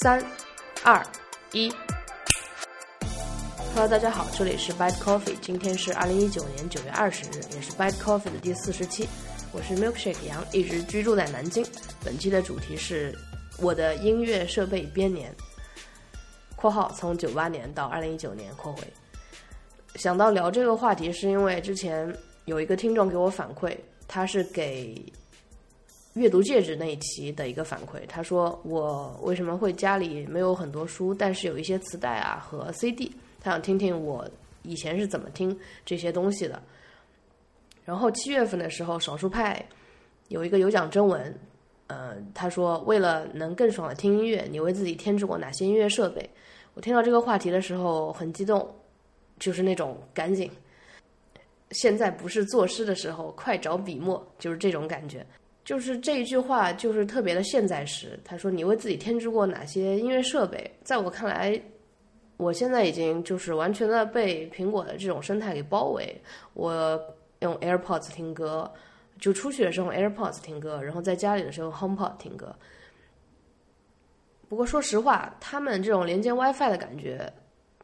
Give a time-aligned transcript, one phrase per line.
[0.00, 0.24] 三、
[0.84, 1.04] 二、
[1.50, 1.72] 一。
[3.74, 9.08] Hello，大家好，这里是 Bad Coffee，今天是二零一九年九月二十日，也是 Bad Coffee 的第四十期。
[9.50, 11.66] 我是 Milkshake 杨，一直居住在南京。
[12.04, 13.12] 本期的主题是
[13.60, 15.34] 我的音乐设备编年
[16.54, 18.84] （括号从九八年到二零一九年）括回。
[19.96, 23.76] 想到聊这个话题，是因为之前有一个听众给我反馈，
[24.06, 24.94] 他是给
[26.18, 28.04] 阅读戒指那一期的一个反馈。
[28.08, 33.10] 他说我为什么会家里没有很多书，但是有一些磁带啊和 CD，
[33.40, 34.28] 他想听听我
[34.62, 36.60] 以前是怎么听这些东西的。
[37.84, 39.64] 然后七月份的时候，少数派
[40.28, 41.34] 有一个有奖征文，
[41.86, 46.28] 呃，他说为了能更爽的听音乐，你为自己添置过哪些音乐设备？
[46.74, 48.68] 我听到这个话题的时候很激动，
[49.38, 50.50] 就是那种赶紧，
[51.70, 55.24] 现在不是作诗的时候，快找笔墨，就是这种感觉。
[55.68, 58.18] 就是这一句话就是特别的现在时。
[58.24, 60.70] 他说你为自己添置过哪些音乐设备？
[60.82, 61.60] 在我看来，
[62.38, 66.18] 我现在已经就是完全的被苹果的这种生态给包围。
[66.54, 66.98] 我。
[67.40, 68.68] 用 AirPods 听歌，
[69.20, 72.52] 就出去的时候 AirPods 听歌，然后在家里的时候 HomePod 听歌。
[74.48, 77.32] 不过说实话，他们这种连接 WiFi 的感觉，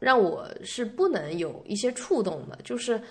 [0.01, 3.01] 让我是不能有一些触动的，就是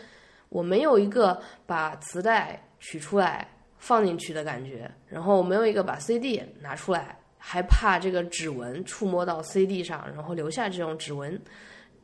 [0.51, 3.49] 我没有一个把磁带取出来
[3.85, 11.41] 放进去的感觉，然后没有一个把 CD 拿出来，还怕这个指纹触摸到 CD 上，然后留下这种指纹，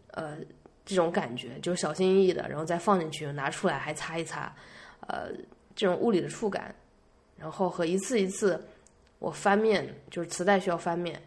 [0.08, 0.36] 呃。
[0.82, 4.52] 这种感觉就小心翼翼的，然后再放进去，拿出来还擦一擦，
[5.06, 5.28] 呃，
[5.76, 6.74] 这种物理的触感，
[7.36, 8.60] 然后和一次一次
[9.20, 11.22] 我翻面，就是磁带需要翻面，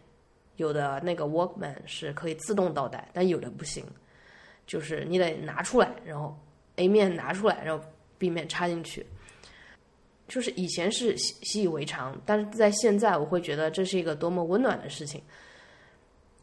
[0.56, 3.82] 有的那个 Walkman 是可以自动倒带，但有的不行，
[4.66, 6.36] 就是你得拿出来，然后
[6.76, 7.82] A 面拿出来，然后
[8.18, 9.06] B 面插进去，
[10.26, 15.20] 就是以前是习习以为常，但是在现在我会觉得这是一个多么温暖的事情。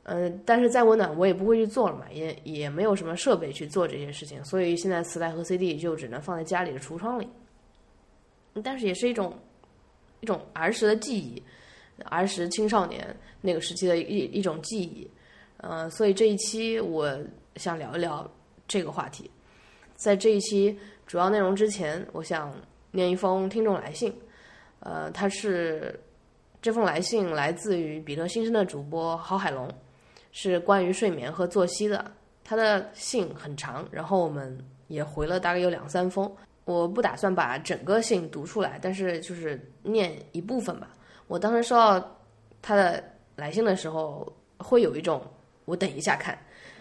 [0.03, 7.27] 嗯，但是再温暖我也不会去做了嘛，也也没有什么设备去做这些事情，所以现在磁带和 CD 就只能放在家里的橱窗里。
[8.63, 9.37] 但是也是一种
[10.21, 11.41] 一种儿时的记忆，
[12.05, 15.09] 儿时青少年那个时期的一一种记忆。
[15.57, 17.15] 嗯，所以这一期我
[17.57, 18.29] 想聊一聊
[18.67, 19.29] 这个话题。
[19.95, 20.75] 在这一期
[21.05, 22.51] 主要内容之前，我想
[22.91, 24.13] 念一封听众来信。
[24.79, 25.99] 呃，他是
[26.61, 29.69] 这封来信来自于彼得新生的主播郝海龙。
[30.33, 32.09] 是关于睡眠和作息的，
[32.41, 34.57] 他的信很长，然后我们
[34.87, 36.31] 也回了大概有两三封。
[36.63, 40.89] 我不打算把整个信读出来，但是就是念一部分吧。
[41.27, 42.17] 我当时收到
[42.61, 43.03] 他的
[43.35, 45.21] 来信的时候，会有一种
[45.65, 46.37] 我等一下看，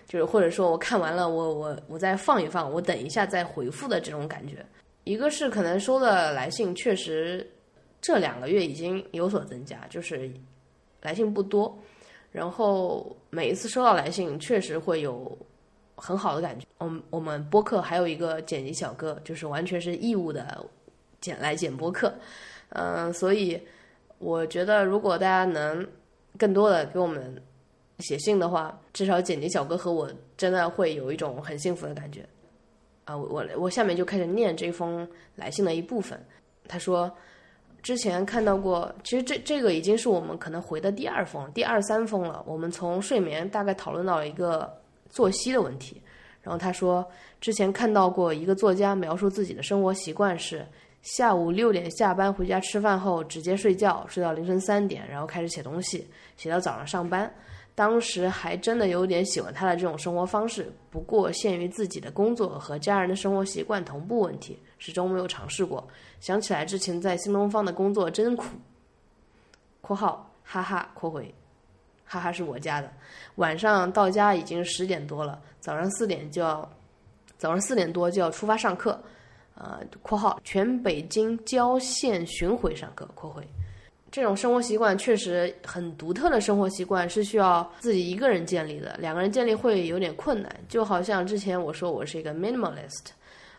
[0.07, 4.65] 就是或者说我看完了，我我我再放一放，我等一下再回复的这种感觉。
[5.11, 7.45] 一个是可能收的来信确实
[8.01, 10.31] 这两个月已经有所增加，就是
[11.03, 11.77] 来信不多。
[12.31, 15.37] 然后每一次收到来信，确实会有
[15.97, 16.65] 很好的感觉。
[16.79, 20.65] 我们我们播客还有一个剪辑小哥，就是完全是义务的
[21.21, 22.15] 剪来剪播客。
[22.69, 23.61] 嗯，所以
[24.19, 25.85] 我觉得如果大家能
[26.39, 27.43] 更多的给我们
[27.99, 32.25] 写信的话，至少剪辑小哥和我真的会有一种很幸福的感觉。
[33.11, 36.19] 啊，我我我下面就开始念这封来信的一部分。
[36.69, 37.11] 他说。
[37.83, 42.45] 之前看到过，其实这这个已经是我们可能回的第二封、第二三封了。
[42.47, 44.71] 我们从睡眠大概讨论到了一个
[45.09, 45.99] 作息的问题，
[46.43, 47.03] 然后他说
[47.41, 50.63] 之前看到过一个作家描述自己的生活习惯是
[51.01, 56.07] 下午六点下班回家吃饭后直接睡觉，睡到凌晨三点，然后开始写东西，
[56.37, 57.33] 写到早上上班。
[57.81, 65.83] 当时还真的有点喜欢他的这种生活方式，不过限于自己的工作和家人的生活习惯同步问题，始终没有尝试过。
[66.21, 68.45] 想起来之前在新东方的工作真苦。
[69.81, 71.35] （括号哈哈括回，
[72.05, 72.93] 哈哈是我家的。
[73.37, 76.71] 晚上到家已经十点多了，早上四点就要，
[77.39, 79.03] 早上四点多就要出发上课。
[79.55, 83.09] 呃，括号全北京郊县巡回上课。
[83.15, 83.43] 括回。
[84.11, 90.53] 这种生活习惯确实很独特的生活习惯是需要自己一个人建立的，两个人建立会有点困难。
[90.69, 93.07] 就好像之前我说我是一个 minimalist，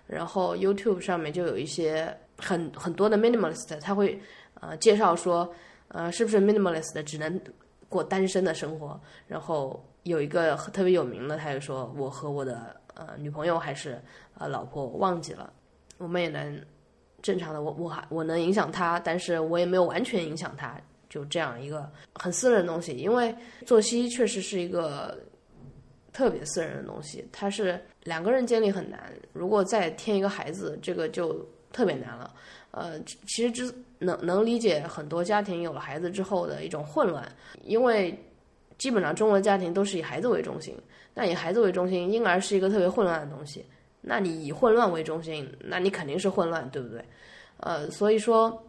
[0.07, 4.19] 然后 YouTube 上面就有一些很很多的 minimalist，他会
[4.59, 5.49] 呃介绍说，
[5.87, 7.39] 呃是不是 minimalist 只能
[7.87, 8.99] 过单身的生活？
[9.27, 14.01] 然后有一个特别有名的，他就说我和我的呃女朋友还是
[14.37, 15.53] 呃老婆忘记了，
[15.97, 16.61] 我们也能。
[17.21, 20.79] 正常的，我我还我能影响他，但是我也没有完全影响他，
[21.09, 22.93] 就这样一个很私人的东西。
[22.93, 23.33] 因为
[23.65, 25.17] 作息确实是一个
[26.11, 29.11] 特别私人的东西，它是两个人建立很难。
[29.33, 32.33] 如果再添一个孩子，这个就特别难了。
[32.71, 37.29] 呃，其实只能能理解很多家庭有了孩子之后的一种混乱，
[37.63, 38.17] 因为
[38.77, 40.75] 基本上中国家庭都是以孩子为中心。
[41.13, 43.65] 那以孩子为中心，婴儿是一个特别混乱的东西。
[44.01, 47.03] 那你以混乱为中心，那你肯定是混乱，对不对？
[47.57, 48.61] 呃，所以说，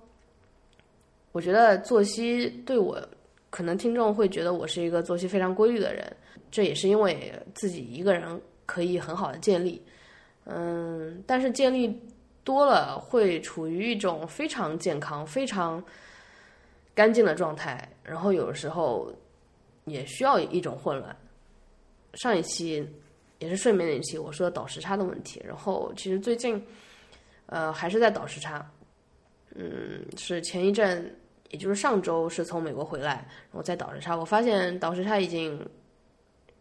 [1.33, 3.01] 我觉得作息对我，
[3.49, 6.15] 可能听众会觉得我是一个作息非常规律的人，
[6.51, 9.83] 这也是因为自己一个人可以很好的建立。
[10.45, 11.99] 嗯，但是建立
[12.45, 15.83] 多了会处于一种非常健康、非常
[16.95, 19.11] 干净的状态，然后有时候
[19.85, 21.17] 也需要一种混乱。
[22.15, 22.87] 上一期
[23.43, 26.65] 也是睡眠那一期，我说倒时差的问题，然后其实最近
[27.47, 28.65] 呃还是在倒时差，
[29.57, 31.13] 嗯，是前一阵，
[31.51, 35.69] 也就是上周是从美国回来，然后再倒时差，我发现倒时差已经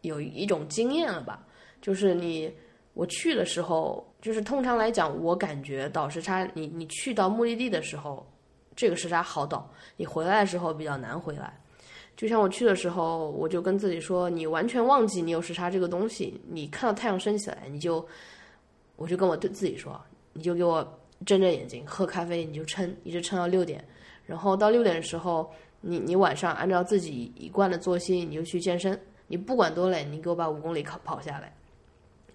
[0.01, 1.45] 有一种经验了吧，
[1.81, 2.51] 就是你。
[2.93, 8.29] 我去的时候，就是通常来讲，我感觉倒时差，你你去到目的地的时候，
[8.75, 11.57] 这个时差好倒；你回来的时候比较难回来。
[12.15, 16.39] 就像我去的时候，我就跟自己说，你完全忘记你有时差这个东西。
[16.47, 18.05] 你看到太阳升起来，你就，
[18.95, 19.99] 我就跟我对自己说，
[20.33, 20.87] 你就给我
[21.25, 23.83] 睁着眼睛喝咖啡，你就撑，一直撑到六点。
[24.25, 28.99] 然后到六点的时候，你你晚上按照自己一贯的作息，你就去健身。
[29.27, 31.53] 你不管多累，你给我把五公里跑跑下来。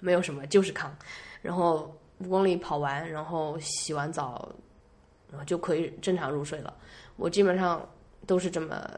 [0.01, 0.95] 没有什么，就是扛，
[1.43, 4.49] 然后五公里跑完，然后洗完澡，
[5.31, 6.75] 然后就可以正常入睡了。
[7.17, 7.87] 我基本上
[8.27, 8.91] 都是这么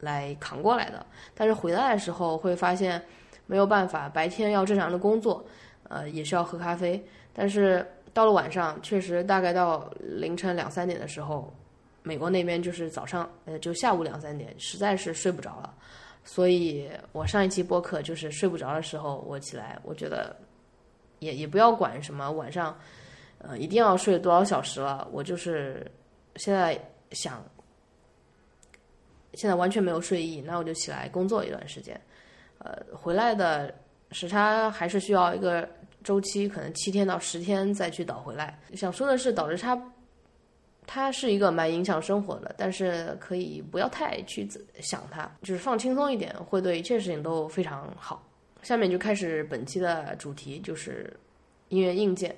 [0.00, 1.04] 来扛过来的。
[1.34, 3.02] 但是回来的时候会发现
[3.46, 5.44] 没有办法，白天要正常的工作，
[5.88, 7.02] 呃，也是要喝咖啡。
[7.32, 11.52] 但是到了晚上，确实大概到凌晨两三点的时候，
[12.02, 15.74] 美国那边就是早上，呃，就下午两三点，实在是睡不着了。
[16.24, 20.36] 所以，我上一期播客就是睡不着的时候，我起来，我觉得
[21.20, 22.76] 也也不要管什么晚上，
[23.38, 25.08] 呃，一定要睡多少小时了。
[25.10, 25.90] 我就是
[26.36, 26.78] 现在
[27.12, 27.42] 想，
[29.34, 32.00] 现在完全没有睡意，那我就起来工作一段时间。
[32.58, 33.74] 呃，回来的
[34.12, 35.68] 时差还是需要一个
[36.02, 38.58] 周期，可能七天到十天再去倒回来。
[38.74, 39.80] 想说的是，倒时差。
[40.90, 44.48] 它是一个蛮影响生活的，但是可以不要太去
[44.80, 48.26] 想它，就是放轻松一点，会对一切事情都非常好。
[48.62, 51.14] 下面就开始本期的主题，就是
[51.68, 52.34] 音乐硬件。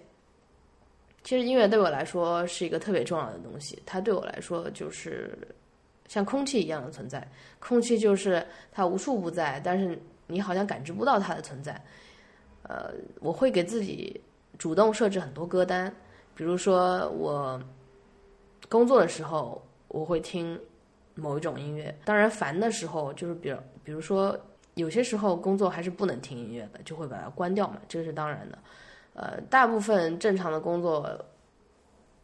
[1.23, 5.39] 其实音乐对我来说是一个特别重要的东西，它对我来说就是
[6.11, 7.27] 像空气一样的存在。
[7.59, 9.97] 空气就是它无处不在，但是
[10.27, 11.81] 你好像感知不到它的存在。
[12.65, 12.91] 呃，
[13.21, 14.21] 我会给自己
[14.59, 15.95] 主动设置很多歌单，
[16.35, 17.59] 比如说我。
[18.69, 20.57] 工作的时候我会听
[21.17, 24.39] 某一种音乐，当然烦的时候就是比如比如说
[24.75, 28.59] 有些时候工作还是不能听音乐的，就会把它关掉嘛，这是当然的。
[29.15, 31.19] 呃，大部分正常的工作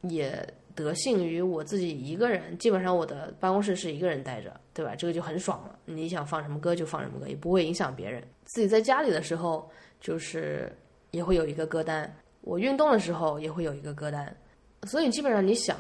[0.02, 4.94] 也得幸于我自己一个人，基本上我的办公室是一个人待着，对吧？
[4.94, 8.22] 这个就很爽了，你想放什么歌就放什么歌，也不会影响别人。
[8.44, 9.68] 自己在家里的时候
[10.00, 10.70] 就是
[11.10, 14.36] 也会有一个歌单，我运动的时候也会有一个歌单，
[14.84, 15.76] 所以基本上你想。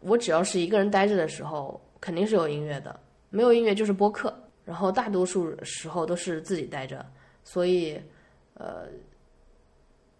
[0.00, 3.00] 我只要是一个人待着的时候，肯定是有音乐的。
[3.30, 4.32] 没有音乐就是播客，
[4.64, 7.04] 然后大多数时候都是自己待着，
[7.42, 8.00] 所以，
[8.54, 8.86] 呃，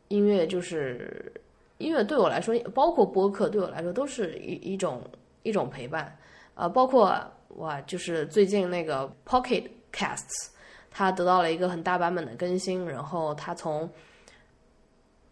[0.08, 1.32] 音乐就是
[1.78, 5.02] 音乐对我来说，包括播客对我来说都是一一种
[5.42, 6.16] 一种陪伴。
[6.54, 7.16] 啊，包括
[7.50, 10.48] 哇，就是最近那个 Pocket Casts，
[10.90, 13.88] 它得到了一个很大版本的更新，然后它从，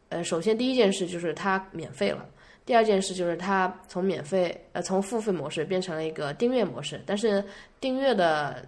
[0.09, 2.25] 呃，首先第一件事就是它免费了。
[2.65, 7.45] 第二件事就是它从免费呃从付费模式变成了一个订阅模式，但是
[7.81, 8.65] 订阅的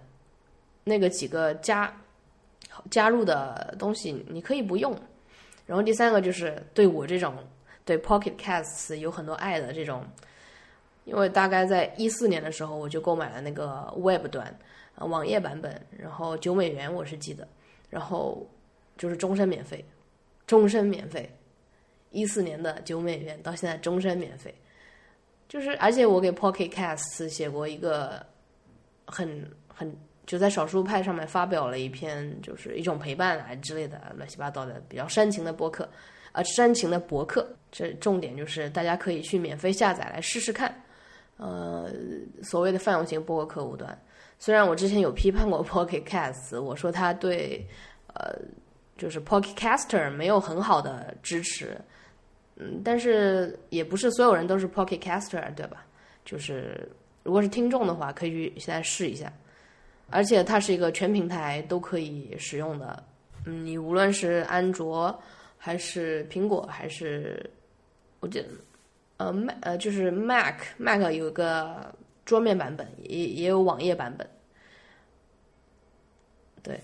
[0.83, 1.93] 那个几个加
[2.91, 4.93] 加入的东西你可以不用。
[5.65, 7.35] 然后第三个就是对我这种
[7.89, 10.05] 对 Pocket Casts 有很多爱的这种，
[11.05, 14.55] 因为大概在一四年的时候我就购买了那个 Web 端
[14.93, 17.47] 呃网页版本，然后九美元我是记得，
[17.89, 18.47] 然后
[18.95, 19.83] 就是终身免费，
[20.45, 21.27] 终身免费。
[22.11, 24.53] 一四年的九美元到现在终身免费，
[25.47, 28.23] 就是而且我给 Pocket Casts 写过一个
[29.07, 29.91] 很很
[30.27, 35.89] 就在少数派上面发表了一篇就是一种陪伴啊之类的乱七八糟的比较煽情的博客，
[36.31, 40.73] 呃煽情的博客，这重点就是大家可以去免费下载来试试看，
[41.37, 41.89] 呃
[42.43, 43.97] 所谓的泛用型博客客户端，
[44.37, 47.65] 虽然我之前有批判过 Pocket Cast，我说它对
[48.13, 48.35] 呃
[48.97, 51.79] 就是 Pocket Caster 没有很好的支持。
[52.61, 55.85] 嗯，但是也不是所有人都是 Pocket Caster，对吧？
[56.25, 56.91] 就是
[57.23, 59.31] 如果是听众的话，可以去现在试一下。
[60.09, 63.01] 而且它是一个全平台都可以使用的。
[63.45, 65.17] 嗯，你无论是安卓
[65.61, 67.47] 还是苹果，还是
[68.21, 68.47] 我记得
[69.17, 71.93] 呃 Mac 呃就是 Mac Mac 有个
[72.25, 74.27] 桌面版本，也也有网页版本。
[76.63, 76.79] 对，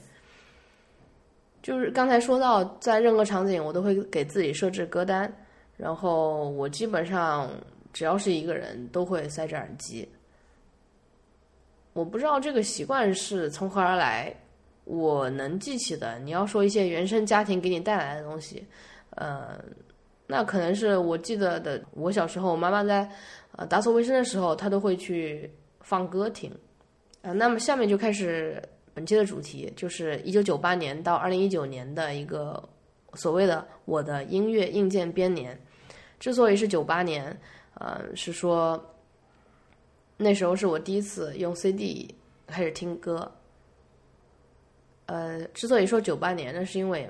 [1.62, 5.34] 就是刚才说到，在任何场景我都会给自己设置歌单，
[5.78, 7.50] 然后我基本上
[7.94, 10.08] 只要是一个人都会塞着耳机。
[11.94, 14.36] 我不知道这个习惯是从何而来，
[14.86, 18.66] 我能记起的，你要说一些原生家庭给你带来的东西，
[19.10, 19.60] 呃，
[20.28, 23.10] 那可能是我记得的，我小时候我妈妈在
[23.52, 25.52] 呃打扫卫生的时候，她都会去
[25.82, 26.52] 放歌听，
[27.22, 28.62] 啊，那么下面就开始
[28.94, 32.64] 本期的主题，就是一九九八年到二零一九年的一个
[33.16, 35.60] 所谓的我的音乐硬件编年。
[36.20, 37.38] 之所以是九八年，
[37.76, 38.84] 呃，是说。
[40.18, 42.16] 那时候是我第一次用 CD
[42.48, 43.30] 开始听歌，
[45.06, 47.10] 呃，之所以说九八年，那是因为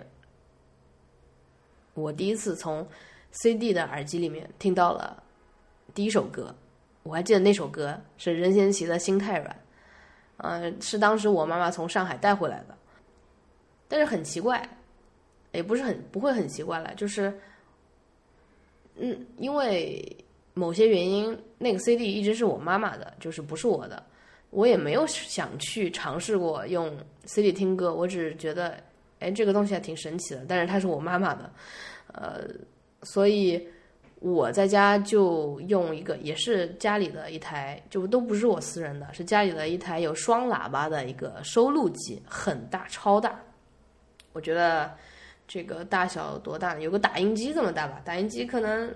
[1.94, 2.88] 我第一次从
[3.32, 5.22] CD 的耳机里面听到了
[5.94, 6.54] 第一首歌，
[7.04, 9.50] 我还记得那首歌是任贤齐的《心太软》，
[10.38, 12.78] 呃，是当时我妈妈从上海带回来的，
[13.88, 14.68] 但是很奇怪，
[15.52, 17.34] 也不是很不会很奇怪了，就是，
[18.96, 20.16] 嗯，因为。
[20.58, 24.02] 某些原因，那个 CD 一直是我妈妈的，就是不是我的。
[24.50, 26.92] 我也没有想去尝试过用
[27.26, 28.78] CD 听歌，我只是觉得，
[29.20, 30.46] 哎，这个东西还挺神奇的。
[30.48, 31.52] 但是它是我妈妈的，
[32.14, 32.48] 呃，
[33.04, 33.68] 所以
[34.20, 43.40] 我在家就用一个，也是家里的一台，就都不是我私人的，是家里的一台有双喇叭的一个收录机，很大，超大。
[44.34, 44.92] 我觉得
[45.48, 46.80] 这个大小多大？
[46.80, 48.02] 有个打印机这么大吧？
[48.06, 48.94] 打印机可能。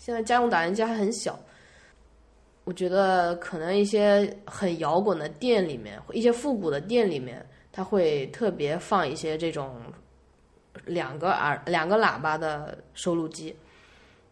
[0.00, 1.36] 现在家用打印机还很小，
[2.68, 9.80] 我觉得可能一些很摇滚的店里面，一些复古的店里面，它会特别放一些这种
[10.84, 13.56] 两个耳两个喇叭的收录机，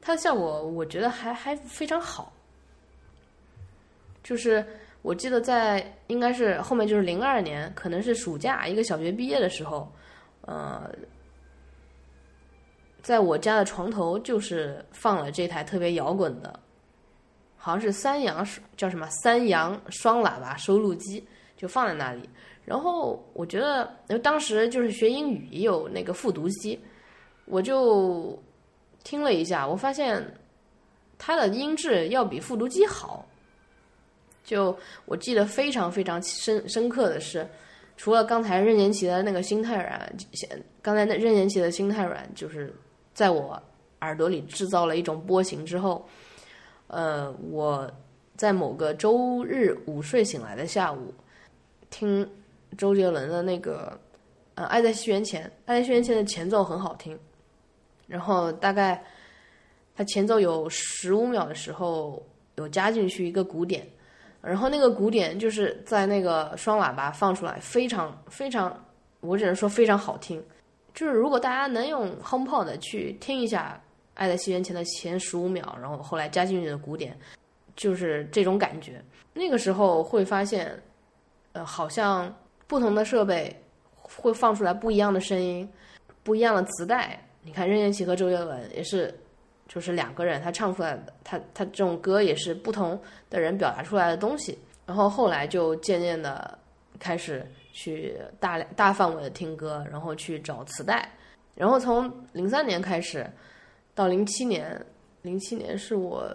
[0.02, 2.31] 它的效果我觉得还还非常好。
[4.23, 4.62] 就是
[5.00, 9.90] 我记得在应该是后面就是零二年，可能是暑假一个小学毕业的时候，
[10.43, 10.90] 呃。
[13.00, 16.59] 在我家的床头就是放了这台特别摇滚的，
[17.67, 18.47] 好像是三阳
[18.77, 22.31] 叫什么三阳双喇叭收录机，就放在那里。
[22.65, 26.79] 然后我觉得，当时就是学英语也有那个复读机，
[27.45, 28.41] 我就
[29.03, 30.25] 听了一下，我发现
[31.19, 33.27] 它的音质要比复读机好。
[34.45, 37.45] 就我记得非常非常深深刻的是，
[37.97, 40.17] 除了刚才任贤齐的那个心太软，
[40.81, 42.73] 刚才那任贤齐的心太软就是。
[43.13, 43.59] 在我
[44.03, 46.07] 耳朵里制造了一种波形之后，
[46.88, 47.90] 呃，我
[48.37, 51.12] 在某个周日午睡醒来的下午，
[51.90, 52.28] 听
[52.78, 53.99] 周杰伦的那个
[54.55, 57.19] 呃《爱在西元前》，《爱在西元前》的前奏很好听，
[58.07, 59.02] 然后大概
[59.95, 62.23] 它前奏有十五秒的时候，
[62.57, 63.87] 有加进去一个鼓点，
[64.43, 68.85] 然后那个鼓点就是在那个双喇叭放出来，非常非常，
[69.21, 70.43] 我只能说非常好听。
[70.95, 73.81] 就是如果大家能用 HomePod 去听一下
[74.17, 77.17] 《爱在西元前》的前十五秒，然后后来加进去的鼓点，
[77.77, 79.01] 就是这种感觉。
[79.33, 80.77] 那个时候会发现，
[81.53, 82.35] 呃，好像
[82.67, 83.55] 不同的设备
[83.93, 85.67] 会放出来不一样的声音，
[86.25, 87.17] 不一样的磁带。
[87.43, 89.17] 你看任贤齐和周杰伦也是，
[89.69, 94.59] 就是两个人他唱出来的，他他这种歌也是不同的人表达出来的东西。
[94.85, 96.59] 然后后来就渐渐的
[96.99, 97.47] 开始。
[97.79, 101.07] 去大大范围的听歌，然后去找磁带，
[101.55, 103.31] 然后从零三年开始
[103.97, 104.81] 到零七年，
[105.23, 106.33] 零七年是我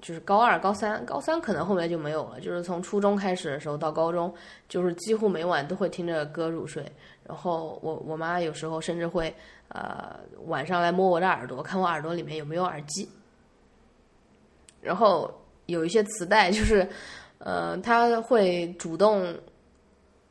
[0.00, 2.40] 就是高二、高三，高三可能后面就没有了。
[2.40, 4.34] 就是从初中开始的时候到高中，
[4.68, 6.84] 就是几乎每晚都会听着歌入睡。
[7.22, 9.32] 然后我我妈有时候甚至会
[9.68, 13.08] 呃晚上来摸我的耳朵，看我耳朵里面有没有耳机。
[14.80, 15.32] 然后
[15.66, 16.88] 有一些磁带，就是
[17.38, 19.32] 呃他会主动。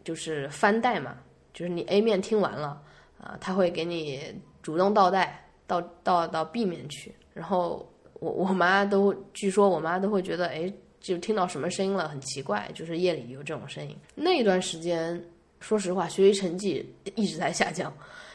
[0.04, 1.16] 就是翻带嘛，
[1.54, 2.82] 就是你 A 面听完了，
[3.20, 4.34] 啊，他会给你
[4.64, 7.16] 主动倒带到到到 B 面去。
[7.34, 13.96] 然后我我妈都据说我妈都会觉得，哎，就听到什么声音了，很奇怪，就是夜里有这种声音。
[14.14, 15.24] 那段时间，
[15.62, 16.86] 说实话，学习成绩
[17.16, 17.94] 一直在下降。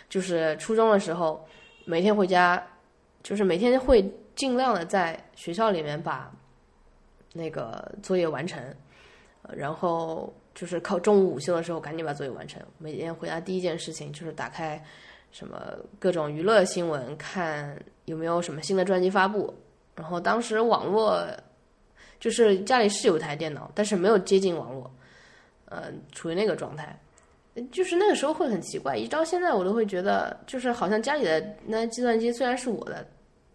[0.08, 1.44] 就是初中的时候，
[1.84, 2.66] 每天回家，
[3.22, 6.32] 就是每天会尽量的在学校里面把
[7.34, 8.62] 那个作业完成，
[9.54, 10.32] 然后。
[10.56, 12.62] 就是靠中午午休的时候赶紧把作业完成。
[12.78, 14.82] 每天回家第一件事情就是打开
[15.36, 19.54] 什么各种娱乐新闻，看有没有什么新的专辑发布。
[19.94, 21.22] 然后当时网络
[22.18, 24.90] 就是家里是有台电脑，但是没有接近网络，
[25.66, 26.98] 呃，处于那个状态。
[27.70, 33.06] 就是那个时候会很奇怪，一到现在我都会觉得，就是好像家里的那计算机虽然是我的。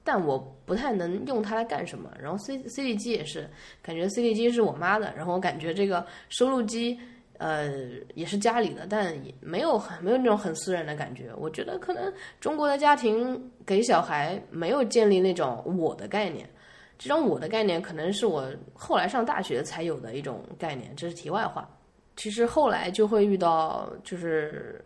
[0.03, 2.11] 但我不太能用它来干什么。
[2.19, 3.50] 然后 C C D 机也是，
[3.81, 5.11] 感觉 C D 机是我妈的。
[5.15, 7.00] 然后我感觉这个收录机，
[7.41, 7.71] 呃，
[8.13, 11.31] 也是家里的，但也没有很没有那种很私人的感觉。
[11.36, 16.48] 我觉得可能中国的家庭给小孩没有建立那种我的概念，
[17.00, 18.45] 这种我的概念可能是我
[18.75, 21.67] 后来上大学才有的一种概念，这是题外话。
[22.15, 24.79] 其实后来就会遇到就是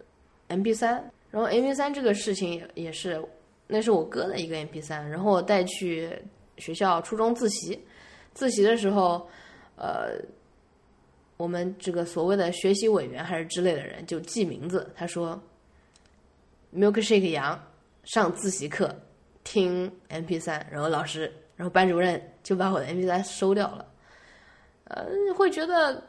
[0.47, 0.93] M P 三，
[1.31, 3.21] 然后 M P 三这个事情也也是，
[3.67, 6.09] 那是我哥的一个 M P 三，然后我带去
[6.55, 7.77] 学校初中自习，
[8.33, 9.27] 自习的时候，
[9.75, 10.23] 呃。
[11.37, 15.37] 我们这个所谓的学习委员还是之类的人就记名字，他说
[16.73, 17.61] ，milkshake 杨
[18.05, 18.95] 上自习课
[19.43, 23.85] 听 M P 三，然后老师，然后班主任就把我的 M P 三收掉了，
[24.85, 26.01] 呃，会觉得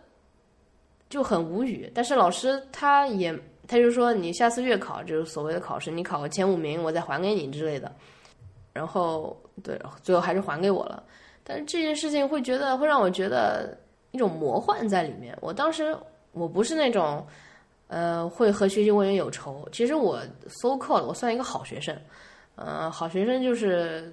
[1.10, 1.90] 就很无语。
[1.92, 7.92] 但是老师他也他就说，你下次月考就是所谓的考试，你考个前五名，我再还给你之类的。
[8.72, 11.02] 然后对，最后还是还给我了。
[11.42, 13.76] 但是这件事情会觉得会让我觉得。
[14.10, 15.36] 一种魔幻在里面。
[15.40, 15.96] 我当时
[16.32, 17.26] 我不是那种，
[17.88, 19.68] 呃，会和学习委员有仇。
[19.72, 21.96] 其实我 so cold 我算一个好学生，
[22.54, 24.12] 呃，好学生就是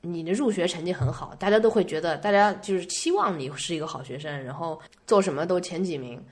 [0.00, 6.22] 你的入学成绩很好，大家都会觉得，大家就是期望你是一个好学生，然后做什么都前几名，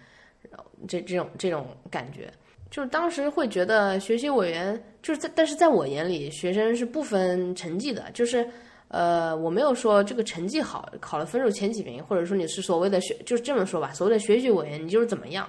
[0.89, 2.33] 这这种这种感觉，
[2.71, 8.49] 就是当时会觉得学习委员就是在，但是在我眼里，学生是不分成绩的，就是。
[8.93, 15.49] 呃，我没有说这个成绩好，考了分数前几名，或者说你是所谓的学，就是这么说吧，所谓的学习委员，你就是怎么样，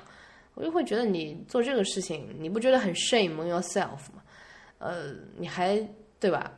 [0.53, 4.23] 我就会觉得你做这个事情，你不觉得很 shame yourself 吗？
[4.77, 5.77] 呃，你还
[6.21, 6.53] 对吧？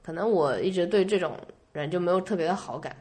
[0.00, 1.36] 可能我一直对这种
[1.72, 2.96] 人就没有特别的好感，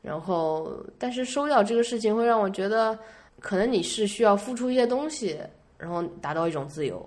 [0.00, 2.98] 然后，但是收掉这个事情会让我觉得，
[3.38, 5.38] 可能你是需要付出一些东西，
[5.76, 7.06] 然后达到一种自由。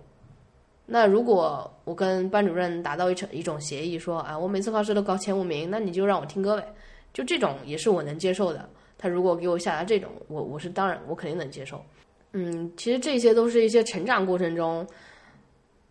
[0.86, 6.74] 那如果我跟班主任达到一成一种协议，说啊，我每次考试都考前五名，那你就让我听歌呗，
[7.14, 8.70] 就这种也是我能接受的。
[8.98, 11.84] 他如果给我下达这种，我我是当然我肯定能接受。
[12.34, 14.86] 嗯，其实这些都是一些成长过程中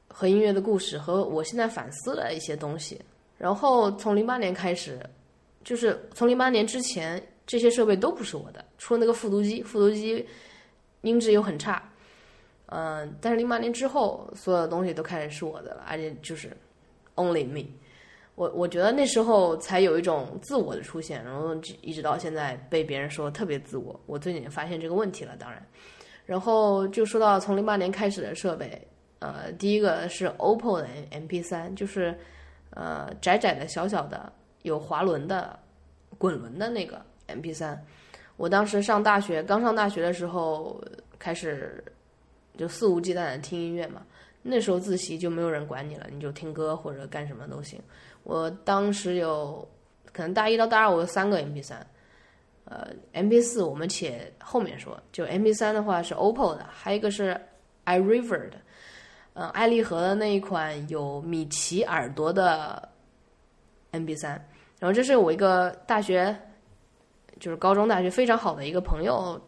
[0.09, 3.01] 和音乐的故事，和我现在反思的一些东西。
[3.39, 4.99] 然后从零八年开始，
[5.65, 10.25] 就是从零八年之前，这些设备都不是我的，除了那个复读机，复读机
[11.01, 11.83] 音质又很差。
[12.75, 16.57] 嗯，但是零八年之后，所有的东西都开始是我的了，而且就是
[17.17, 17.69] only me。
[18.35, 24.01] 我我觉得那时候才有一种自我的出现，然后一直到现在被别人说特别自我。
[24.07, 25.63] 我最近发现这个问题了，当然。
[26.25, 28.81] 然后就说到从零八年开始的设备，
[29.19, 32.19] 呃，第一个是 OPPO 的 MP 三，就是
[32.71, 34.33] 呃窄窄的小小的
[34.63, 35.59] 有滑轮的
[36.17, 37.79] 滚轮的那个 MP 三。
[38.39, 40.83] 我当时上大学，刚上大学的时候
[41.19, 41.85] 开始。
[42.57, 44.03] 就肆无忌惮的听音乐嘛，
[44.43, 47.81] 那时候自习就没有人管你了，你就听歌或者干什么都行。
[48.25, 49.67] 我当时有
[50.13, 51.85] 可能大一到大二我有三个 MP 三，
[52.65, 57.41] 呃，MP 四我们且后面说，就 MP 三的话是 OPPO 的，还有一个是
[57.87, 58.57] iRiver 的，
[59.35, 62.89] 嗯，爱立和的那一款有米奇耳朵的
[63.93, 64.33] MP 三，
[64.79, 66.37] 然后这是我一个大学，
[67.41, 69.41] 就是高中大学非常好的一个朋友。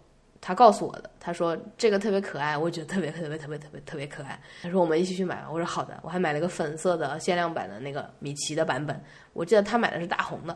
[0.46, 4.38] 他告诉我的，他说这个特别可爱，我觉得特别特别特别特别特别可爱。
[4.60, 5.98] 他说我们一起去买吧，我说好的。
[6.02, 9.02] 我还买了个粉色的限量版的那个米奇的版本，
[9.32, 10.54] 我记得他买的是大红的。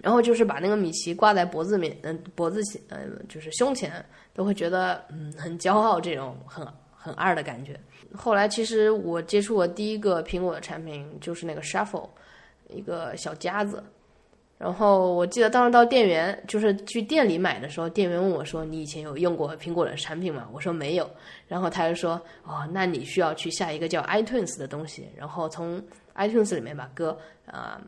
[0.00, 7.78] 然后就是把那个米奇挂在脖子面，嗯，脖子前，嗯，就是胸前，都会觉得嗯很骄傲，这种很很二的感觉。
[8.14, 12.08] 后来其实我接触我第一个苹果的产品就是那个 Shuffle，
[12.70, 13.84] 一个小夹子。
[14.56, 21.10] 然后我记得当时到店员，就是去店里买的时候，店员问我说：“你以前有用过苹果的产品吗？”我说没有。
[21.48, 22.12] 然后他就说
[22.44, 25.82] ：“哦，那你需要去下一个叫 iTunes 的东西，然后从
[26.14, 27.80] iTunes 里面把歌啊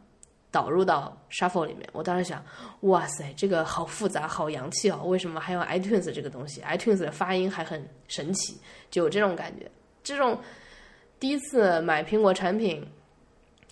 [0.50, 2.44] 导入到 Shuffle 里面。”我当时想
[2.82, 5.00] ：“哇塞，这个好复杂，好洋气哦！
[5.04, 9.70] 为什么还有 iTunes 这个东西？iTunes 的发音还很神奇，就有这种感觉。
[10.02, 10.38] 这种
[11.20, 12.84] 第一次买苹果产品。”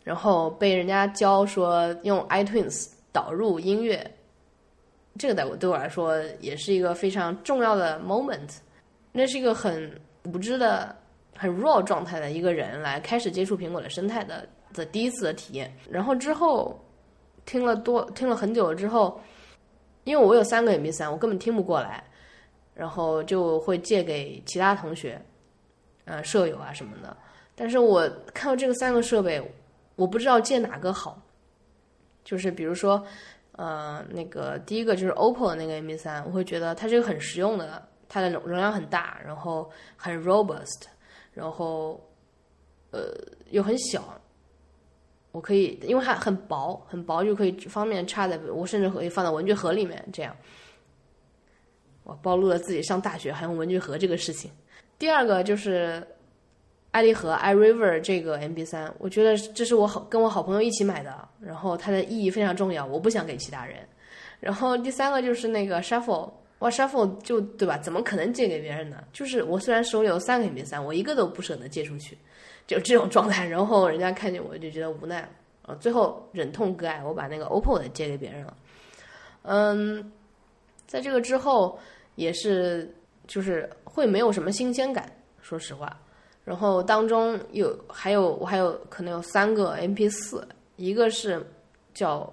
[0.05, 4.09] 然后被人家教说用 iTunes 导入音乐，
[5.19, 8.59] 这个在我对我来说也是一个非常重要的 moment。
[9.13, 10.95] 那是一个很无知的、
[11.35, 15.75] 很 raw 状态的一个人来开始接触苹果的生态的的第一次的体验。
[15.91, 16.79] 然后之后
[17.47, 19.19] 听了多听了很久之后，
[20.05, 22.05] 因为我有三个 MP 三，我根本听不过来，
[22.75, 25.19] 然后就会借给其他同学、
[26.05, 27.17] 呃舍友啊什么的。
[27.55, 29.43] 但是我看到这个三个设备。
[29.97, 31.23] 我不知道借哪个好，
[32.25, 33.05] 就是比如说，
[33.53, 40.83] 呃，那个第一个就是 OPPO 的那个 MP 三，我会觉得它是个很实用的，它的容量很大，然后很 robust，
[41.33, 42.01] 然后
[42.91, 43.15] 呃
[43.51, 44.21] 又很小，
[45.31, 50.37] 我可以因为它很薄，很薄就可以方便插在，我甚至可以放在文具盒里面这样。
[52.03, 54.51] 我暴露了自己上大学还用文具盒这个事情。
[54.99, 56.07] 第二个就是
[56.95, 63.79] 爱立和 iRiver 这个 MP 三，我觉得这是我好跟我好朋友一起买的，然后它的意义非常重要，我不想给其他人。
[64.39, 66.31] 然后第三个就是那个 Shuffle，
[66.61, 67.77] 哇，Shuffle 就对吧？
[67.79, 69.03] 怎么可能借给别人呢？
[69.13, 72.17] 就是我虽然手里有三个 MP 三，我一个都不舍得借出去，
[72.65, 73.45] 就这种状态。
[73.45, 75.29] 然后人家看见我就觉得无奈了，
[75.63, 78.57] 呃，最后忍痛割爱，我把那个 OPPO 的借给别人了。
[79.43, 80.13] 嗯，
[80.87, 81.77] 在这个之后
[82.15, 82.95] 也是
[83.27, 85.11] 就是会没有什么新鲜感，
[85.43, 86.01] 说实话。
[86.45, 91.45] 然后当中有还有我还有可能有三个 MP 四，一个是
[91.93, 92.33] 叫。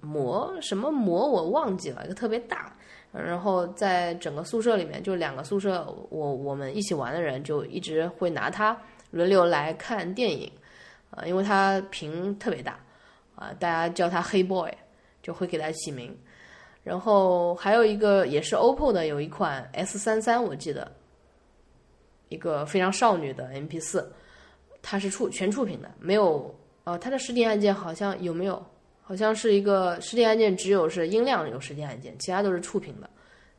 [0.00, 2.76] 魔什么魔我忘记了，一个特别大，
[3.12, 8.76] 然后在整个宿舍里面，就两个宿舍，我我们一起玩的人就一直会拿它
[9.12, 10.50] 轮流来看电影，
[11.10, 12.80] 啊，因为它屏特别大，
[13.36, 14.68] 啊，大家叫它黑 boy，
[15.22, 16.18] 就会给它起名。
[16.82, 20.90] 然后还有一个也是 OPPO 的，有一款 S 三三，我记得，
[22.30, 24.10] 一个非常少女的 MP 四，
[24.80, 26.52] 它是触全触屏的，没有，
[26.84, 28.64] 呃，它的实体按键好像有没有？
[29.02, 33.10] 好像是一个实体按键，只有是音量有实体按键，其他都是触屏的。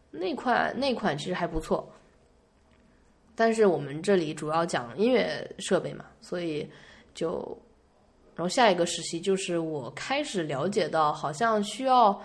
[0.09, 1.85] 那款那款其实还不错，
[3.35, 6.65] 但是我们这里主要讲音乐设备嘛，所以
[7.13, 7.45] 就，
[8.33, 12.17] 然后下一个实习就是我开始了解到，好像需要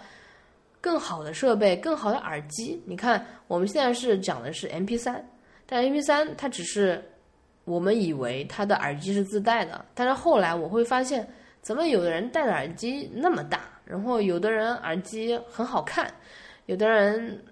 [0.80, 2.80] 更好的设备、更好的耳机。
[2.86, 5.28] 你看，我们现在是讲的是 MP 三，
[5.66, 7.04] 但 MP 三它只是
[7.64, 11.28] 我们以为它的耳机是自带的，但是后来我会发现。
[11.62, 16.08] 怎么有的人戴的耳机那么大，然后有的人耳机很好看，
[16.66, 17.44] 有的人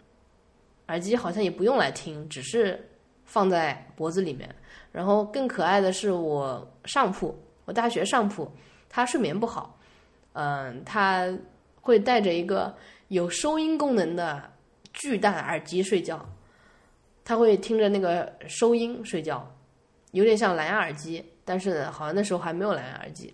[0.86, 2.80] 耳机好像也不用来听，只是
[3.24, 4.48] 放在脖子里面。
[4.92, 8.48] 然后更可爱的是我上铺，我大学上铺，
[8.88, 9.76] 他睡眠不好，
[10.34, 11.26] 嗯，他
[11.80, 12.72] 会带着一个
[13.08, 14.48] 有收音功能的
[14.92, 16.24] 巨大耳机睡觉，
[17.24, 19.50] 他会听着那个收音睡觉，
[20.12, 23.32] 有点像蓝牙耳机，但是好像那时候还没有蓝牙耳机。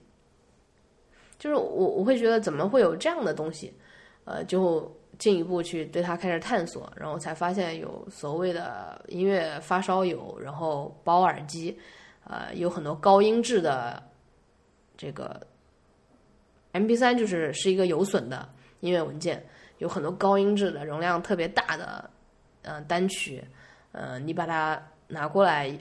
[1.38, 3.72] 就是我我会觉得怎么会有这样的东西，
[4.24, 11.76] 呃，就进一步去对它开始探索，然后才发现有所谓的音乐发烧友，然后包耳机，
[12.24, 14.02] 呃，有很多高音质的
[14.98, 15.40] 这个
[16.72, 18.46] M P 三就是是一个有损的
[18.80, 19.42] 音乐文件，
[19.78, 22.10] 有很多高音质的容量特别大的
[22.62, 23.42] 嗯单曲，
[23.92, 25.72] 呃，你把它拿过来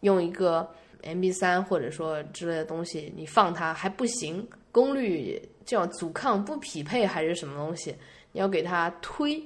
[0.00, 0.68] 用一个
[1.02, 4.46] M P 三或者说之类的东西，你放它还不行。
[4.72, 7.94] 功率叫阻抗不匹配还是什么东西？
[8.32, 9.40] 你要给它推，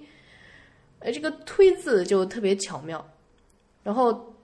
[1.01, 3.07] 哎，这个推字就特别巧妙。
[3.83, 4.35] 然后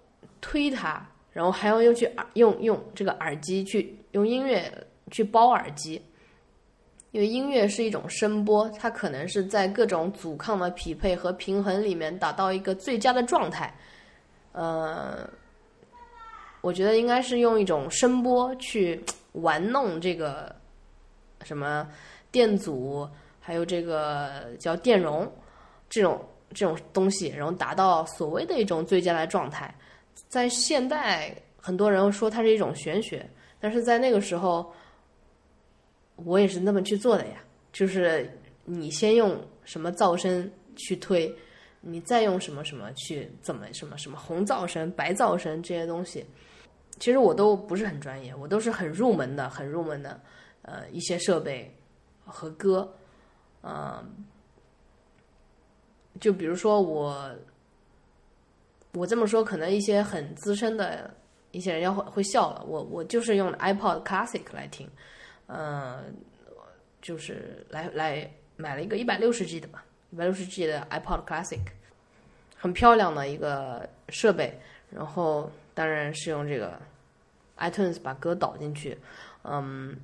[0.42, 4.70] 推它，然后还要用去用用这个耳机去用音乐
[5.10, 6.00] 去包耳机，
[7.14, 13.72] 因为音乐是一种声波，它可能是在各种阻抗的匹配和平衡里面达到一个最佳的状态。
[14.50, 15.30] 呃，
[16.60, 19.00] 我觉得应该是用一种声波去
[19.32, 20.52] 玩弄这个。
[21.44, 21.86] 什么
[22.30, 23.06] 电阻，
[23.38, 25.30] 还有这个叫电容，
[25.90, 26.18] 这种
[26.54, 29.72] 这种东西，然后达到所谓的一种最佳的状态。
[30.26, 33.28] 在现代，很多人说它是一种玄学，
[33.60, 34.72] 但是在那个时候，
[36.16, 37.42] 我也是那么去做的呀。
[37.72, 38.30] 就是
[38.64, 41.34] 你先用什么噪声去推，
[41.80, 46.24] 你再用什么什么去怎么什么什么红噪声、白噪声这些东西，
[46.98, 50.20] 其实我都不是很专业，我都是很入门的，很入门的。
[50.62, 51.70] 呃，一些设备
[52.24, 52.90] 和歌，
[53.62, 54.02] 嗯，
[56.18, 57.30] 就比如说我，
[58.94, 61.12] 我这么说，可能一些很资深的
[61.50, 62.64] 一些人要会会笑了。
[62.66, 64.88] 我我就是用 iPod Classic 来听，
[65.46, 66.14] 嗯，
[67.02, 71.60] 就是来来买了一个一百六十 G 的吧，一百六十 G 的 iPod Classic，
[72.56, 74.58] 很漂亮的一个设备。
[74.90, 76.80] 然后当然是用这个
[77.58, 78.98] iTunes 把歌导进去，
[79.42, 79.96] 嗯。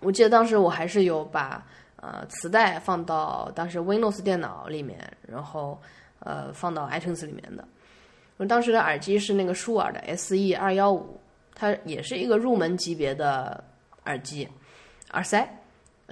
[0.00, 1.64] 我记得当时我还是有把
[1.96, 5.80] 呃磁带放到当时 Windows 电脑里面，然后
[6.18, 7.66] 呃放到 iTunes 里面的。
[8.36, 11.18] 我当时的耳机是那个舒尔的 SE 二幺五，
[11.54, 13.64] 它也是一个入门级别的
[14.06, 14.48] 耳机，
[15.12, 15.48] 耳塞。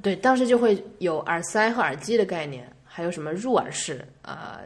[0.03, 4.61] 对，当时就会有耳塞和耳机的概念，还有什么入耳式啊，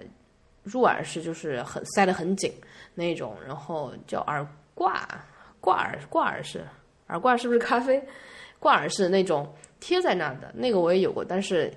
[0.62, 2.52] 入耳式就是很塞得很紧
[2.94, 5.06] 那种，然后叫耳挂
[5.60, 6.64] 挂耳挂耳式，
[7.08, 8.00] 耳挂是不是咖啡？
[8.58, 11.72] 挂耳式那种贴在那的那个我也有过，但是，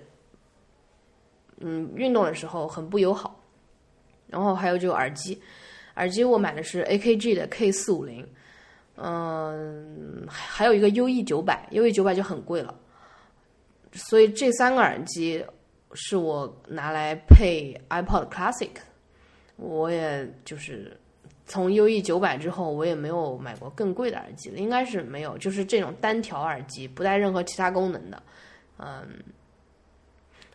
[1.58, 3.36] 嗯，运动的时候很不友好。
[4.28, 5.42] 然后还有就耳机，
[5.96, 8.28] 耳机我买的是 AKG 的 K 四五零，
[9.02, 12.74] 嗯，还有一个 UE 九百，UE 九百就很贵了。
[13.94, 15.44] 所以这三个耳机
[15.94, 18.70] 是我拿来配 iPod Classic，
[19.56, 20.96] 我也就是
[21.46, 28.22] 从 UE 九百之后，我也没有买过更贵的耳机了，应该是没有，就是这种单条耳机，不带任何其他功能的，
[28.78, 29.08] 嗯。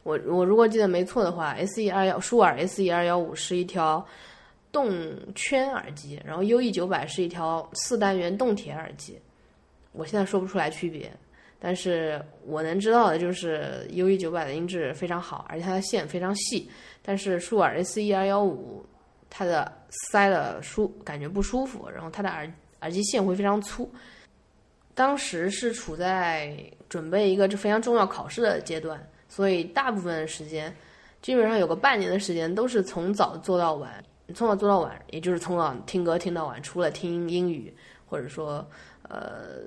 [0.03, 4.07] 我我如果记得没错的话，S E 二幺舒尔 S E 二幺五是一条
[4.75, 4.93] 动
[5.37, 9.17] 圈耳机，然后 U E 九百是一条四单元动铁耳机。
[9.93, 11.09] 我现在说不出来区别，
[11.61, 16.69] 但是我能知道的就是 U E 九百的音质非常好，而且它的线非常细。
[17.01, 18.85] 但是舒尔 S E 二幺五
[19.31, 19.73] 它的
[20.11, 23.89] 塞的舒感觉不舒服，然后它的耳耳机线会非常粗。
[24.93, 26.57] 当时是处在
[26.89, 29.01] 准备一个这非常重要考试的阶段。
[29.29, 30.73] 所以大部分时间，
[31.21, 37.75] 基本上有个半年的时间都是从早做到晚，从早做到晚，也就是从早听歌听到晚，除了听英语，
[38.07, 38.67] 或者说，
[39.03, 39.59] 呃，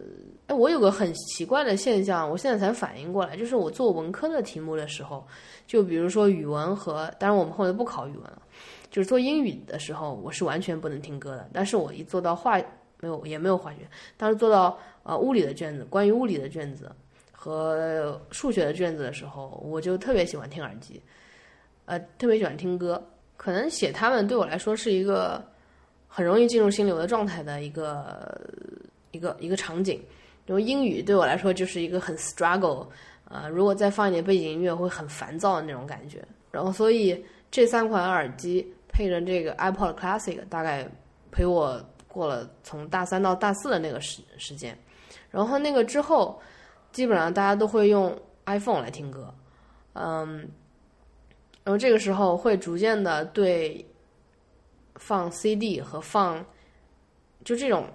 [0.47, 5.25] 哎，我有个很奇怪的现象，我现在才反应过来，就是我做文科的题目的时候，
[5.67, 8.41] 就比如说语文和，当然我们后来不考语文了，
[8.89, 12.57] 就是做英语的时候，我是完全不能听歌的，但是我一做到化，
[12.99, 13.79] 没有也没有化学，
[14.17, 16.91] 当时做到呃物理的卷子，关于物理的卷子。
[17.39, 21.01] 和数学的卷子的时候，我就特别喜欢听耳机，
[21.85, 23.01] 呃，特别喜欢听歌。
[23.37, 25.41] 可能写他们对我来说是一个
[26.07, 28.37] 很容易进入心流的状态的一个
[29.11, 30.03] 一个一个场景。
[30.45, 32.87] 然后英语对我来说就是一个很 struggle，
[33.29, 36.21] 呃，如果再放一点背景音乐会很烦躁的那种感觉。
[36.51, 40.85] 然后，所以这三款耳机配着这个 iPod Classic，大概
[41.31, 44.77] 陪我过了从大三到大四的那个时时间。
[45.31, 46.41] 然后那个之后。
[46.93, 49.31] 基本上大家都会用 iPhone 来听歌，
[49.93, 50.49] 嗯，
[51.67, 53.85] 然后这个时候会逐渐的对
[54.95, 56.45] 放 CD 和放
[57.43, 57.85] 就这种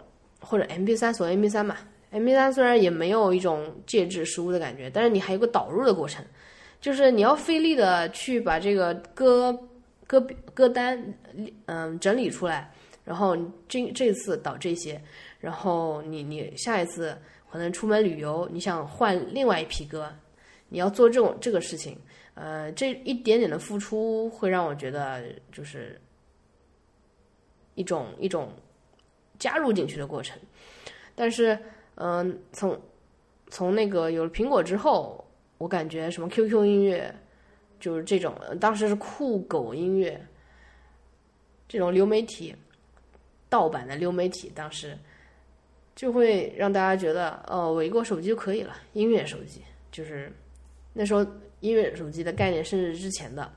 [0.41, 1.79] 或者 MP3 所谓 MP3 嘛
[2.13, 6.23] ，MP3 虽然也没有一种介质输的感觉，但是你还有个导入的过程，
[6.83, 9.59] 就是你要费力的去把这个歌
[10.07, 10.21] 歌
[10.53, 11.03] 歌单
[11.65, 12.71] 嗯整理出来，
[13.07, 13.35] 然后
[13.67, 15.01] 这这次导这些，
[15.41, 17.17] 然后你你下一次。
[17.51, 20.11] 可能出门旅游，你想换另外一批歌，
[20.71, 21.99] 你要做这种这个事情，
[22.35, 26.01] 呃，这一点点的付出会让我觉得就是
[27.75, 28.51] 一种一种
[29.39, 30.39] 加入进去的过程。
[31.15, 31.59] 但是，
[31.97, 32.81] 嗯，从
[33.49, 35.25] 从那个有了苹果之后，
[35.59, 37.15] 我感觉什么 QQ 音乐
[37.79, 40.21] 就是这种，当时是酷狗音乐
[41.69, 42.55] 这种流媒体
[43.49, 44.97] 盗版的流媒体，当时。
[45.95, 48.75] 就会让大家觉得，哦，我一个手机就可以了。
[48.95, 50.33] 音乐手机就是
[50.95, 51.23] 那时候
[51.63, 53.51] 音乐手机的概念，甚至之前的，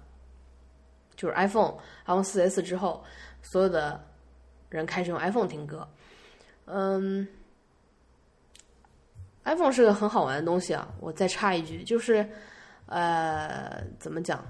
[1.17, 3.03] 就是 iPhone，iPhone 四 S 之后，
[3.41, 4.01] 所有的
[4.69, 5.85] 人开始用 iPhone 听歌。
[6.65, 7.27] 嗯
[9.43, 10.87] ，iPhone 是个很好玩的东西啊。
[10.99, 12.27] 我再插一句，就是
[12.85, 14.45] 呃，怎么讲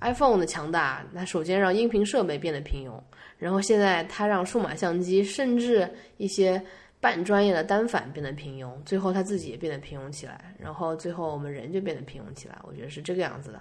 [0.00, 3.00] ？iPhone 的强大，那首先让音频设备变得平庸。
[3.38, 6.64] 然后现在它让数码相机，甚至一些
[7.02, 12.56] 半专业的单反变得平庸，最后它自己也变得平庸起来，然后最后我们人就变得平庸起来。
[12.62, 13.60] 我觉得是这个样子的。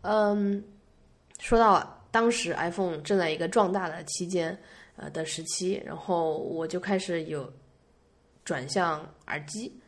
[0.00, 0.64] 嗯，
[1.40, 4.58] 说到当时 iPhone 正在一个壮大的期间，
[4.96, 7.52] 呃的时期，然后我就开始有
[8.46, 9.78] 转向耳机，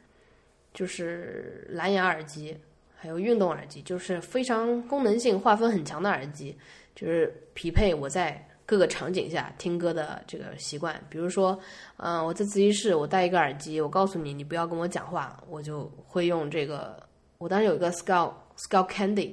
[0.74, 2.54] 就是蓝牙耳机，
[2.94, 6.54] 还有运动耳机，就是非常功能性划分很强的耳机，
[6.94, 8.46] 就是匹配我在。
[8.70, 11.58] 各个场景下听歌的这个习惯，比如说，
[11.96, 17.02] 嗯，我在自习室，我戴一个耳机，我告诉你，你不要跟我讲话，我就会用这个。
[17.38, 19.32] 我当时有一个 Skull Skull Candy，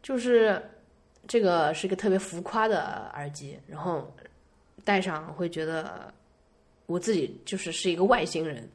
[0.00, 0.62] 就是
[1.26, 4.14] 这个是一个特别浮夸的耳机，然后
[4.84, 6.14] 戴上会觉得
[6.86, 8.70] 我自己就是是一个外星人，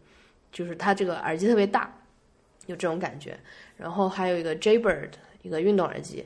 [0.52, 1.90] 就是它这个耳机特别大，
[2.66, 3.40] 有这种感觉。
[3.78, 5.12] 然后还有一个 Jaybird，
[5.44, 6.26] 一个运动耳机。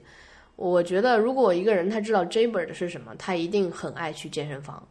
[0.55, 4.81] 我觉得，如果一个人他知道 Jaybird 是什么，他一定很爱去健身房，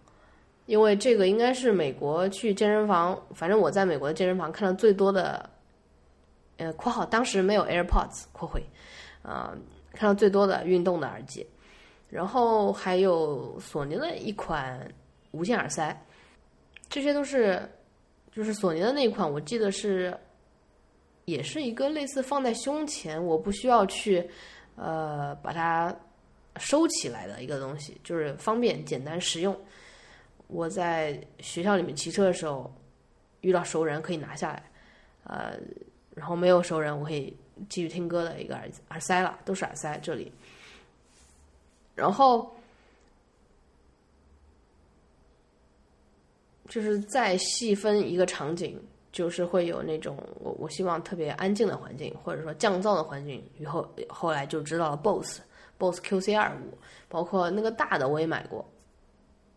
[0.67, 5.49] 因为这个应该是美国去健身房，反正我在美国的健身房看到最多的，
[6.59, 8.63] 呃（括号当时没有 AirPods）（ 括回），
[9.25, 9.57] 啊，
[9.95, 11.47] 看到最多的运动的耳机，
[12.11, 14.87] 然后还有索尼的一款
[15.31, 15.99] 无线耳塞，
[16.91, 17.67] 这些都是，
[18.31, 20.15] 就是索尼的那款，我记得是，
[21.25, 24.29] 也是一个类似放在胸前，我不需要去。
[24.77, 25.95] 呃，把它
[26.57, 29.59] 收起来的一个东西，就是方便、简单、实用。
[30.47, 32.73] 我在学校里面骑车的时候，
[33.41, 34.63] 遇到熟人可以拿下来，
[35.25, 35.59] 呃，
[36.15, 37.35] 然后没有熟人，我可以
[37.69, 40.31] 继续听歌的一个耳耳塞了，都是耳塞这里。
[41.95, 42.55] 然后
[46.69, 48.81] 就是再细分一个场景，
[49.15, 53.41] 就是会有那种我我希望特别安静的环境，或者说降噪的环境。
[53.61, 56.77] 以后后来就知道了 BOSS，BOSS QC 二五，
[57.09, 58.69] 包括那个大的我也买过。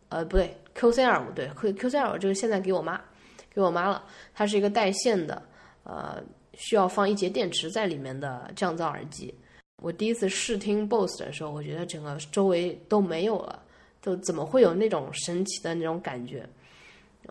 [0.09, 3.01] 呃，不对，QC 二五对，Q QC 二五这个现在给我妈，
[3.49, 4.03] 给我妈了。
[4.31, 5.41] 它是一个带线的，
[5.83, 9.33] 呃，需要放一节电池在里面的降噪耳机。
[9.81, 13.63] 我第一次试听 BOSS 的时候，我觉得整个周围都没有了，
[14.03, 16.47] 就怎么会有那种神奇的那种感觉？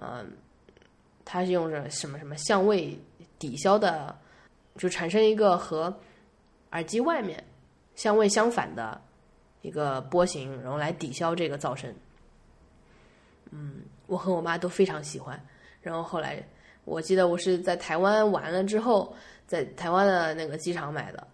[0.01, 0.29] 嗯。
[1.29, 2.97] 它是用着什么什么相位
[3.37, 4.17] 抵消的，
[4.79, 5.93] 就产生一个和
[6.71, 7.43] 耳机外面
[7.97, 8.99] 相位相反的
[9.61, 11.93] 一个波形，然后来抵消这个噪声。
[13.51, 15.39] 嗯，我和我妈都非常喜欢。
[15.83, 16.41] 然后后来
[16.85, 19.13] 我记得我是在台湾玩了之后，
[19.49, 21.27] 在台湾的那个机场买的。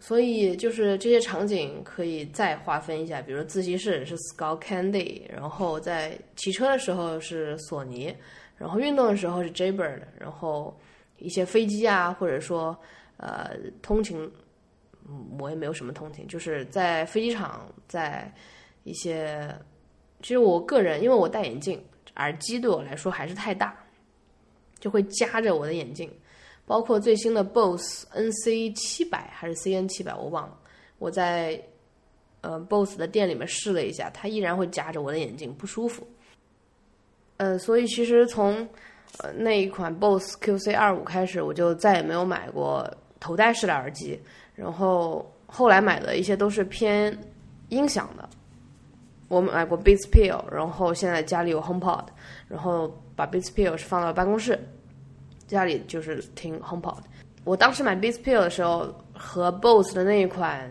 [0.00, 8.12] 所以就是这些场景可以再划分一下，比如自习室是 Skull Candy，然后在骑车的时候是索尼。
[8.58, 10.78] 然后运动的时候是 Jaybird，然后
[11.18, 12.76] 一些飞机啊，或者说
[13.16, 14.30] 呃通勤，
[15.38, 18.32] 我也没有什么通勤，就是在飞机场，在
[18.84, 19.54] 一些，
[20.20, 21.82] 其实我个人因为我戴眼镜，
[22.16, 23.74] 耳机对我来说还是太大，
[24.80, 26.10] 就会夹着我的眼镜。
[26.66, 30.58] 包括最新的 BOSS NC 七百还是 CN 七百，我忘了。
[30.98, 31.58] 我在
[32.42, 36.06] 呃 BOSS 的店里面试了一下，它依然会夹着我的眼镜，不舒服。
[37.38, 38.66] 呃，所以其实从
[39.22, 44.20] 呃那一款 BOSS QC 二五开始，我就再也没有买过头戴式的耳机。
[44.54, 47.16] 然后后来买的一些都是偏
[47.68, 48.28] 音响的。
[49.28, 52.04] 我买过 Beats Pill，然后现在家里有 HomePod，
[52.48, 54.58] 然后把 Beats Pill 是放到办公室，
[55.46, 56.98] 家里就是听 HomePod。
[57.44, 60.68] 我当时买 Beats Pill 的时候和 BOSS 的那一款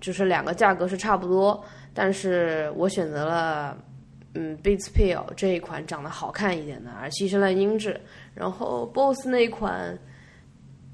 [0.00, 1.62] 就是两个价格是差不多，
[1.94, 3.76] 但是我选择了。
[4.34, 8.00] 嗯，Beats Pill 这一款长得好看一点的，而牺牲了音质。
[8.34, 9.98] 然后 BOSS 那一款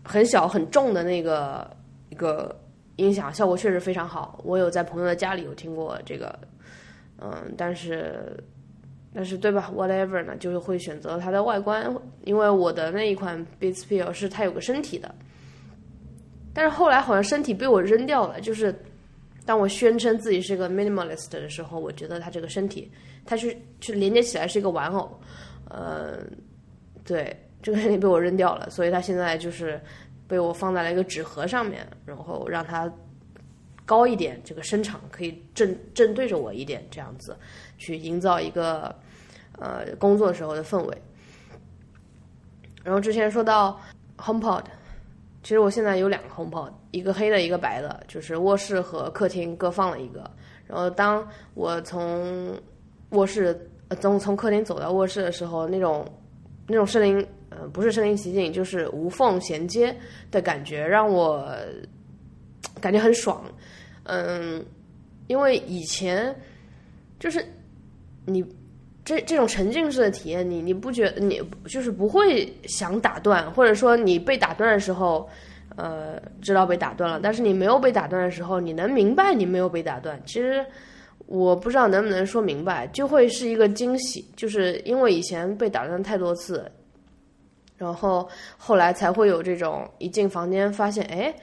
[0.02, 1.70] 很小很重的那个
[2.10, 2.60] 一个
[2.96, 4.40] 音响，效果确实非常好。
[4.42, 6.36] 我有在朋友的家里有听过这个，
[7.20, 8.36] 嗯，但是
[9.14, 15.14] 但是对吧？Whatever 呢，就是会选择它的外观，因为我的那一款 Beats Pill 是它有个身体的，
[16.52, 18.40] 但是后来好像身体被我扔掉了。
[18.40, 18.74] 就是
[19.46, 22.90] 当我宣称自己是个 minimalist 的时候，我觉得它这个身体。
[23.28, 25.20] 它是去连接起来是一个玩偶，
[25.68, 26.20] 呃，
[27.04, 29.78] 对，这个身体被我扔掉了，所以它现在就是
[30.26, 32.90] 被我放在了一个纸盒上面，然后让它
[33.84, 37.36] 高一点，这个声场可以正正对着我一点，这样子
[37.76, 38.96] 去营造一个
[39.58, 41.02] 呃工作时候的氛围。
[42.82, 43.78] 然后之前说到
[44.16, 44.64] HomePod，
[45.42, 50.30] 其实我现在有两个 HomePod，一个黑的，一个白的，就是卧室和客厅各放了一个。
[50.66, 52.58] 然后当我从
[53.10, 53.58] 卧室，
[54.00, 56.06] 从从客厅走到卧室的时候，那种
[56.66, 59.96] 那种身临，呃，不是身临其境，就是无缝衔接
[60.30, 61.48] 的感觉，让我
[62.80, 63.42] 感觉很爽。
[64.04, 64.62] 嗯，
[65.26, 66.34] 因为以前
[67.18, 67.42] 就是
[68.26, 68.44] 你
[69.04, 75.26] 这这种沉浸式的体验，你你不觉你就是不会想打断，或者说你被打断的时候，
[75.76, 80.62] 呃，知道被打断了，但是你没有被打断的时候，你能明白你没有被打断，其实。
[81.30, 86.72] 我不知道能不能说明白，就会是一个惊喜，就是因为以前被打断太多次，
[87.76, 91.34] 然后后来才会有这种一进房间发现，哎，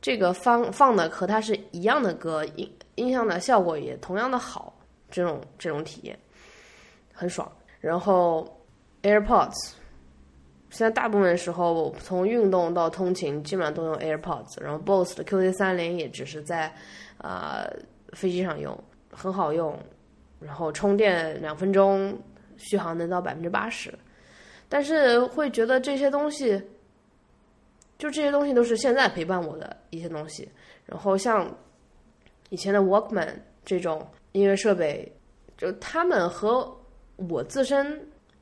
[0.00, 4.72] 这个放放的和它是一样的歌，音音响的效果也同样的好，
[5.10, 6.16] 这种这种体验
[7.12, 7.50] 很爽。
[7.80, 8.46] 然后
[9.02, 9.72] AirPods，
[10.70, 16.72] 现在大部分时候从运动到通勤基本上都用 AirPods，然后 BOSS 的 QC 三零也只是在
[17.18, 17.68] 啊
[18.12, 18.78] 飞机上用。
[19.12, 19.78] 很好用，
[20.40, 22.18] 然后充电两分钟，
[22.56, 23.92] 续航能到百分之八十，
[24.68, 26.60] 但是会觉得这些东西，
[27.98, 30.48] 就这些东西都是现在陪伴我的一些东西。
[30.86, 31.54] 然后像
[32.48, 35.10] 以前的 Walkman 这种音乐设备，
[35.58, 36.74] 就他们和
[37.16, 38.00] 我自身，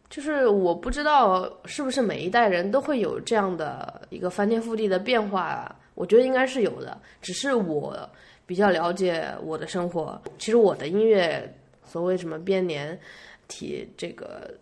[0.08, 8.08] 就是我不知道是不是每一代人都会有这样的一个翻天覆地的变化，我觉得应该是有的，只是我。
[8.50, 11.48] 比较了解我的生活，其实我的音乐，
[11.84, 12.98] 所谓什么编年
[13.46, 14.52] 体，这个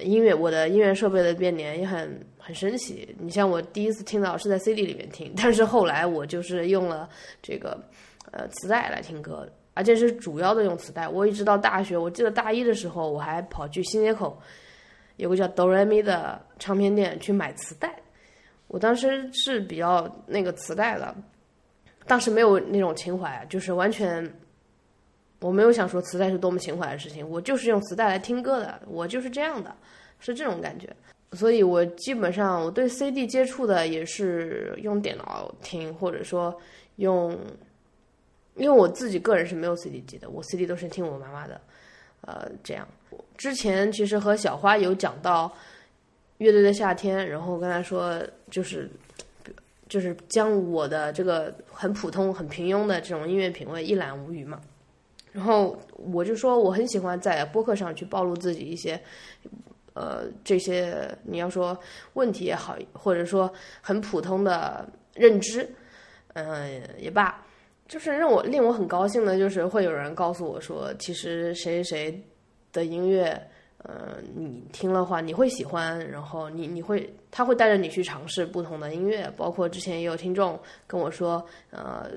[0.00, 3.08] 音乐，我的音乐设备的编年也很很神奇。
[3.18, 7.08] 你像我第一次听到是在 CD 里面听，但是后来我就是用了
[7.40, 7.82] 这个
[8.32, 11.08] 呃磁带来听歌，而且是主要的用磁带。
[11.08, 14.38] 我一直到大学，我记得大一的时候，我还跑去新街口
[15.16, 17.98] 有个叫哆来咪的唱片店去买磁带。
[18.66, 21.16] 我当时是比较那个磁带的。
[22.08, 24.28] 当时没有那种情怀，就是完全，
[25.40, 29.72] 我没有想说磁带是多么情怀的事情，我就是用磁带来听歌的，我就是这样的，
[30.18, 30.88] 是这种感觉。
[31.32, 36.58] 所以我基本上我对 CD 接触的也是用电脑听，或者说
[36.96, 37.38] 用，
[38.54, 41.60] 因为我自己个人是没有 CD 机的，我 CD 都是听我妈妈的，
[42.22, 42.88] 呃，这样。
[43.36, 45.52] 之前其实和小花有讲到
[46.38, 48.18] 乐队的夏天，然后跟她说
[48.50, 48.90] 就是
[49.88, 54.60] 就是将我的这个很普通、很平庸的这种音乐品味一览无余嘛。
[55.32, 59.00] 然后我就说我很喜欢在播客上去暴露自己一些。
[59.94, 61.76] 呃，这些你要说
[62.12, 65.68] 问题也好，或者说很普通的认知，
[66.34, 67.44] 嗯，也罢，
[67.88, 72.24] 就是让我令我很高兴的，就是会有人告诉我说，其实谁谁谁
[72.72, 73.50] 的音乐，
[73.84, 82.08] 呃，你听了话你会喜欢，然后你你会他会带着你去尝试不同的音乐，包括之前也有听众跟我说，呃，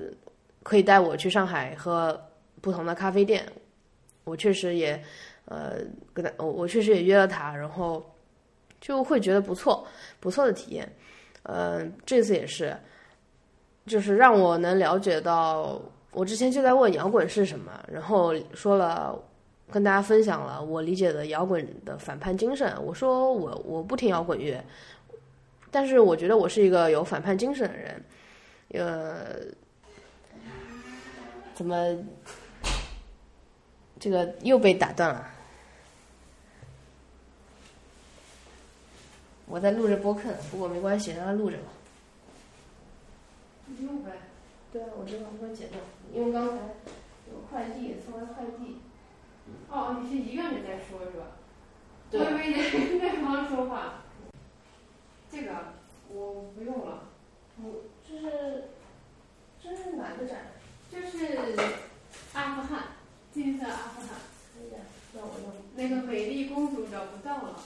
[0.62, 2.20] 可以带我去上海喝
[2.60, 3.44] 不同的咖啡店，
[4.24, 5.02] 我确实也。
[5.46, 5.78] 呃，
[6.14, 8.02] 跟他我我确实也约了他，然后
[8.80, 9.84] 就会觉得不错，
[10.20, 10.90] 不错的体验。
[11.42, 12.74] 呃，这次也是，
[13.84, 15.82] 就是让我能了解到，
[16.12, 19.20] 我之前就在问摇滚是什么，然后说了
[19.70, 22.74] 跟大家分享了我理解的摇滚的反叛精神。
[22.84, 24.62] 我说我我不听摇滚乐，
[25.70, 28.04] 但是我觉得我是一个有反叛精神的人。
[28.74, 29.36] 呃，
[31.54, 31.96] 怎么？
[34.00, 35.28] 这个又被打断了。
[39.46, 41.64] 我在录着播客，不过没关系，让它录着吧。
[43.80, 44.10] 录呗。
[44.72, 45.78] 对啊，我知道，我会剪掉，
[46.12, 46.54] 因为刚才
[47.30, 48.80] 有快递送来快递。
[49.72, 51.24] 哦，你是一个人在说是吧？
[52.10, 52.20] 对。
[52.20, 54.04] 我以为你在旁说话。
[55.30, 55.50] 这个
[56.10, 57.04] 我不用了。
[57.56, 58.64] 我，这是
[59.62, 60.52] 这是哪个展？
[60.90, 61.58] 这是
[62.34, 62.82] 阿富汗。
[63.32, 64.10] 金色阿富汗，
[65.14, 67.58] 让我用那个美丽公主找不到了，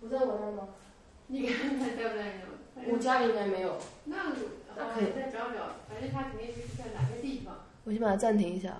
[0.00, 0.68] 不在我那儿吗？
[1.26, 2.32] 你看看在不在
[2.86, 3.78] 我家里应该没有。
[4.06, 7.19] 那可以再找找，反正他肯定是在哪个。
[7.90, 8.72] 我先把它暂停一下。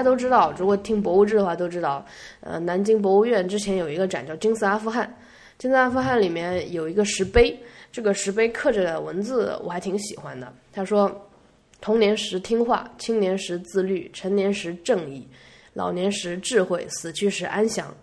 [0.00, 2.02] 大家都知道，如果听博物志的话都知道，
[2.40, 5.06] 呃，南京博物院之前有一个展叫《金色阿富汗》，
[5.58, 7.54] 《金色阿富汗》里面有一个石碑，
[7.92, 10.50] 这个石碑刻着的文字我还挺喜欢的。
[10.72, 11.28] 他说
[11.82, 15.28] ：“童年时听话，青年时自律，成年时正义，
[15.74, 17.94] 老年时智慧，死去时安详。”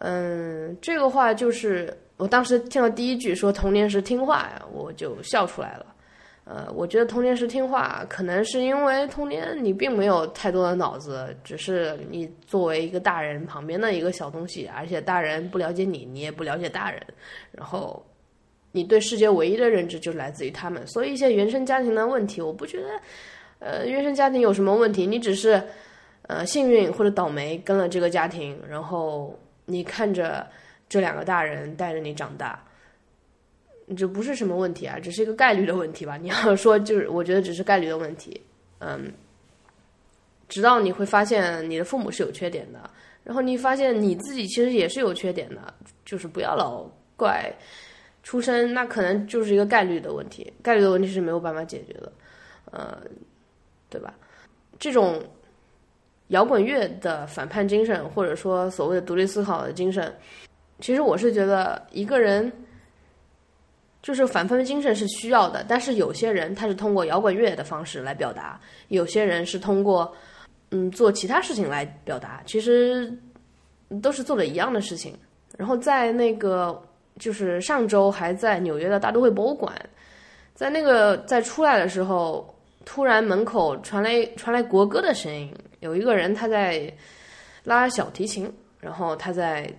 [0.00, 5.86] 嗯，这个话就是我当时听到第一句说“童年时听话”呀，我就笑出来了。
[6.44, 17.00] 呃，我觉得童年时听话，可能是因为童年你并没有太多的脑子，只是你作为一个大人旁边的一个小东西，而且大人不了解你，你也不了解大人，
[17.52, 18.04] 然后
[18.72, 22.88] 你对世界唯一的认知就来自于他们，所以一些原生家庭的问题，我不觉得，
[23.60, 25.62] 呃，原生家庭有什么问题，你只是
[26.22, 30.44] 呃幸运或者倒霉跟了这个家庭，然后你看着
[30.88, 32.60] 这两个大人带着你长大。
[33.94, 36.16] 这不是什么问题啊，只是一个概率的问题吧。
[36.16, 38.40] 你要说就是，我觉得只是概率的问题。
[38.78, 39.12] 嗯，
[40.48, 42.90] 直到你会发现你的父母是有缺点的，
[43.22, 45.72] 然后你发现你自己其实也是有缺点的，
[46.04, 46.84] 就是不要老
[47.16, 47.52] 怪
[48.22, 50.52] 出身，那可能就是一个概率的问题。
[50.62, 52.12] 概率的问题是没有办法解决的，
[52.72, 52.98] 呃，
[53.88, 54.14] 对吧？
[54.78, 55.22] 这种
[56.28, 60.12] 摇滚乐的反叛精神，或者说所谓的独立思考的精神，
[60.80, 62.52] 其实我是觉得一个人。
[64.02, 70.12] 就是反叛精神是需要的，但是有些人他是通过摇滚乐的方式来表达，有些人是通过
[70.72, 73.16] 嗯做其他事情来表达，其实
[74.02, 75.16] 都是做的一样的事情。
[75.56, 76.82] 然后在那个
[77.20, 79.72] 就是上周还在纽约的大都会博物馆，
[80.52, 82.52] 在那个在出来的时候，
[82.84, 86.92] 突然门口传来传来国歌的声音，有一个人他在
[87.62, 89.72] 拉小提琴，然后他在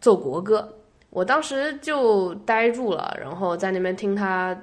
[0.00, 0.72] 奏国歌。
[1.16, 4.54] 我当时就呆住了，然后在那边听他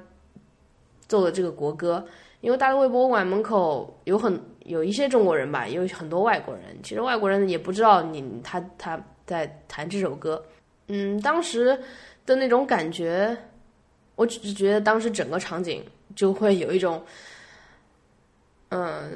[1.08, 2.06] 奏的这个国歌。
[2.42, 6.62] 因为大都会博物馆门口有很有一些中国人吧，也有很多外国人。
[6.80, 10.40] 其实外国人也不知道你他他在弹这首歌。
[10.86, 11.76] 嗯，当时
[12.24, 13.36] 的那种感觉，
[14.14, 15.84] 我只是觉得当时整个场景
[16.14, 17.02] 就会有一种
[18.68, 19.10] 嗯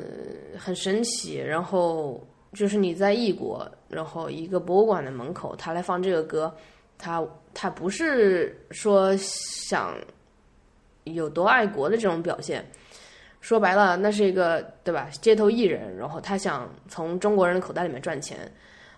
[0.59, 1.37] 很神奇。
[1.37, 2.21] 然后
[2.53, 6.53] 就是你在异国，然后一个博物馆的门口，他来放这个歌。
[6.99, 7.25] 他
[7.55, 9.95] 他不是说想
[11.05, 12.65] 有多爱国的这种表现。
[13.41, 15.09] 说白了，那是一个对吧？
[15.23, 18.37] 街头艺人，然后他想从中国人的口袋里面赚钱，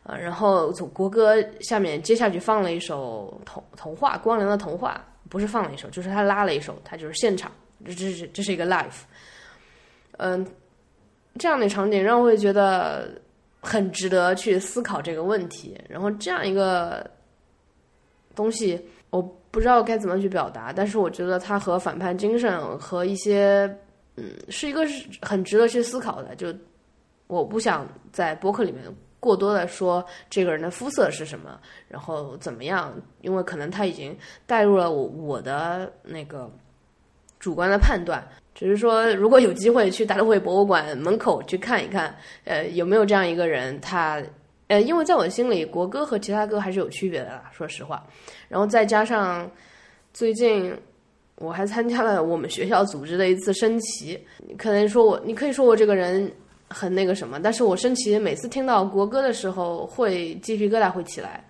[0.02, 4.98] 呃，然后从国歌下面接下去放了一首童童话《光良的童话》，
[5.28, 7.52] 不是放了一首，就是他拉了一首，他就是现场，
[7.84, 8.86] 这这是这是一个 live，
[10.16, 10.44] 嗯，
[11.38, 13.10] 这样的场景让我会觉得
[13.60, 15.78] 很值得去思考这个问题。
[15.86, 17.08] 然后这样一个
[18.34, 23.72] 东西，我不知道该怎么去表达，但是我觉得它和反叛精神和一些。
[24.16, 26.34] 嗯，是一个是很值得去思考的。
[26.34, 26.52] 就
[27.28, 28.82] 我不想在博客里面
[29.20, 31.58] 过多的说这个人的肤色是什么，
[31.88, 34.14] 然后怎么样，因为可能他已经
[34.46, 36.50] 带入了我我的那个
[37.38, 38.22] 主观的判断。
[38.52, 42.14] 只是说，如果有机会去大都会博物馆门口去看一看，
[42.44, 44.20] 呃，有没有这样一个人，他
[44.70, 48.06] 呃，因为在我心里，国歌和其他歌还是有区别的啦，说实话。
[48.48, 49.50] 然后再加上
[50.14, 50.72] 最近。
[51.36, 56.30] 我还参加了我们学校组织的一次升旗，你可能说我，你可以说我这个人
[56.68, 61.42] 很那个什么，但是我升旗每次听到国歌的时候，会鸡皮疙瘩会起来，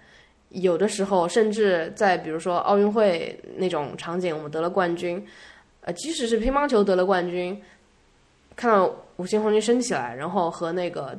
[0.50, 5.20] 有的时候甚至在比如说奥运会那种场景，我们得了冠军，
[5.80, 7.60] 呃，即使是乒乓球得了冠军，
[8.54, 11.18] 看到五星红旗升起来，然后和那个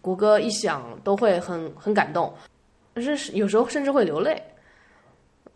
[0.00, 2.32] 国歌一响，都会很很感动，
[2.96, 4.42] 是有时候甚至会流泪，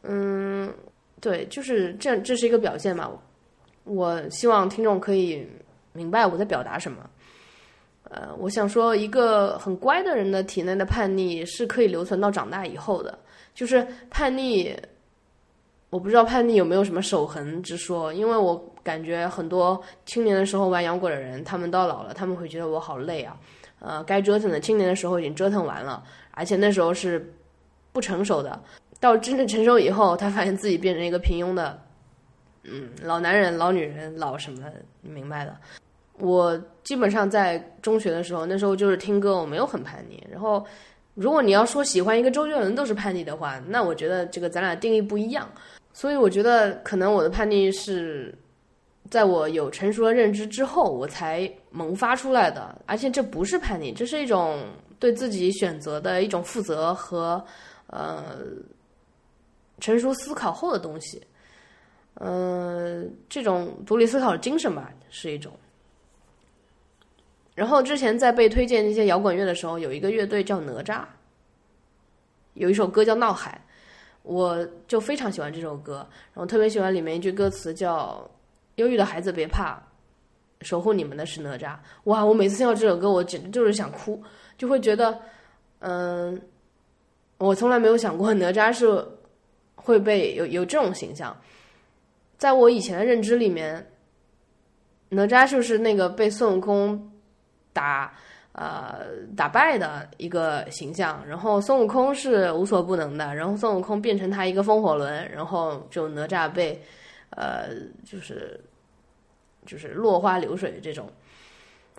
[0.03, 0.73] 嗯。
[1.21, 3.11] 对，就是这，这是一个表现嘛。
[3.85, 5.49] 我希望听众可以
[5.95, 6.99] 明白我在表达什么。
[8.11, 13.19] 呃，我想说，一个很乖的人的体内的叛逆是可以留存到长大以后的。
[13.55, 14.77] 就是叛逆，
[15.89, 23.35] 我不知道叛逆有没有什么守恒之说，因为我感觉很多青年的时候玩摇滚的人，他们到老了，他们会觉得我好累啊。
[23.85, 27.33] 呃，该折腾的青年的时候已经折腾完了，而且那时候是
[27.93, 28.59] 不成熟的。
[29.01, 31.79] 到真正成熟以后，他发现自己变成一个平庸的，
[32.63, 34.65] 嗯，老男人、老女人、老什么，
[35.03, 35.55] 你明白的。
[36.19, 40.25] 我基本上在中学的时候，那时候就是听歌，我没有很叛逆。
[40.31, 40.65] 然后，
[41.15, 45.47] 如果你要说喜欢一个周杰伦都是叛逆的话，那我觉得这个咱俩定义不一样。
[45.93, 48.35] 所以我觉得可能我的叛逆是
[49.11, 52.81] 在我有成熟的认知之后，我才萌发出来的。
[52.87, 54.65] 而且这不是叛逆，这是一种
[54.99, 57.45] 对自己选择的一种负责和
[57.89, 58.39] 呃。
[59.81, 61.21] 成熟思考后的东西，
[62.21, 65.53] 嗯，这种独立思考的精神吧，是一种。
[67.57, 71.03] 然后之前在被推荐那些摇滚乐的时候，有一个乐队叫哪吒，
[72.55, 73.61] 有一首歌叫《闹海》，
[74.23, 78.31] 我就非常喜欢这首歌，然后特别喜欢里面一句歌词叫
[78.77, 79.83] “忧郁的孩子别怕，
[80.65, 81.77] 守护你们的是哪吒”。
[82.05, 84.21] 哇，我每次听到这首歌，我简直就是想哭，
[84.59, 85.17] 就会觉得，
[85.79, 86.43] 嗯，
[87.39, 89.07] 我从来没有想过哪吒是。
[89.77, 91.37] 会被有有这种形象，
[92.39, 93.87] 在我以前的认知里面，
[95.11, 97.13] 哪吒就是那个被孙悟空
[97.75, 98.15] 打
[98.53, 99.01] 呃
[99.37, 106.83] 打败的一个形象，然后孙悟空是无所不能的，然后孙悟空变成他一个风火轮，然后就哪吒被
[107.29, 107.69] 呃
[108.07, 108.59] 就是
[109.67, 111.09] 就是落花流水的这种，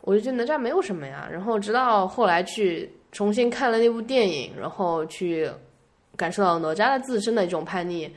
[0.02, 5.50] 我就觉得哪吒没有什么呀，然后直到后来去重新看了那部电影，然后去。
[6.18, 8.10] 感受到哪吒的自身的一种叛逆，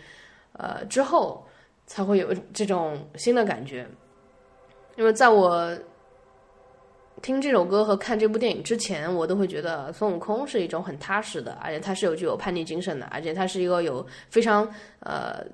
[0.53, 1.45] 呃，之后
[1.85, 3.85] 才会有这种新的感觉。
[4.95, 5.77] 因为在我
[7.21, 14.65] 听这首歌和看这部电影之前，我都会觉得孙悟空是一种很踏实的，而且他是有具有叛逆精神的，而且他是一个有非常
[15.01, 15.45] 呃，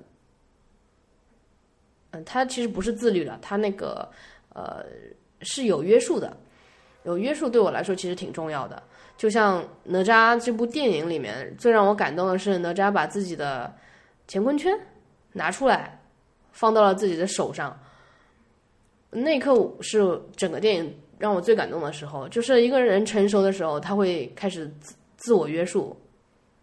[2.23, 4.07] 他其实不是自律了，他那个
[4.53, 4.85] 呃
[5.41, 6.35] 是有约束的，
[7.03, 8.81] 有约束对我来说其实挺重要的。
[9.17, 13.73] 就像哪吒这部电影里面，最让我感动的是哪吒把自己的
[14.27, 14.77] 乾坤圈
[15.33, 15.99] 拿出来，
[16.51, 17.77] 放到了自己的手上。
[19.09, 22.27] 那一刻是整个电影让我最感动的时候。
[22.27, 25.95] 就是一个人成熟的时候，他会开始自自我约束，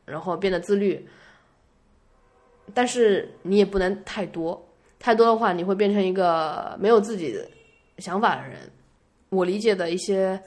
[0.05, 1.09] 然后变得自律。
[2.75, 4.63] 但是你也不能太多，
[5.03, 7.37] 太多的话，你会变成一个没有自己
[7.99, 8.59] 想法的人。
[9.29, 10.41] 我理解的一些。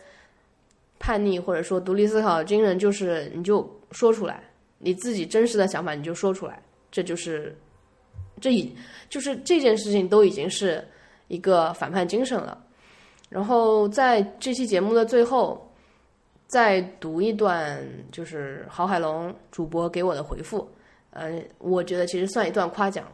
[0.98, 4.42] 叛逆或者说独立思考的精神，就是你就说出来，
[4.80, 7.56] 你自己真实的想法你就说出来，这就是，
[8.40, 8.74] 这已
[9.10, 10.84] 就是这件事情都已经是
[11.28, 12.58] 一个反叛精神了。
[13.30, 15.70] 然后在这期节目的最后，
[16.48, 20.68] 再读一段，就是郝海龙主播给我的回复，
[21.12, 23.06] 呃，我觉得其实算一段夸奖，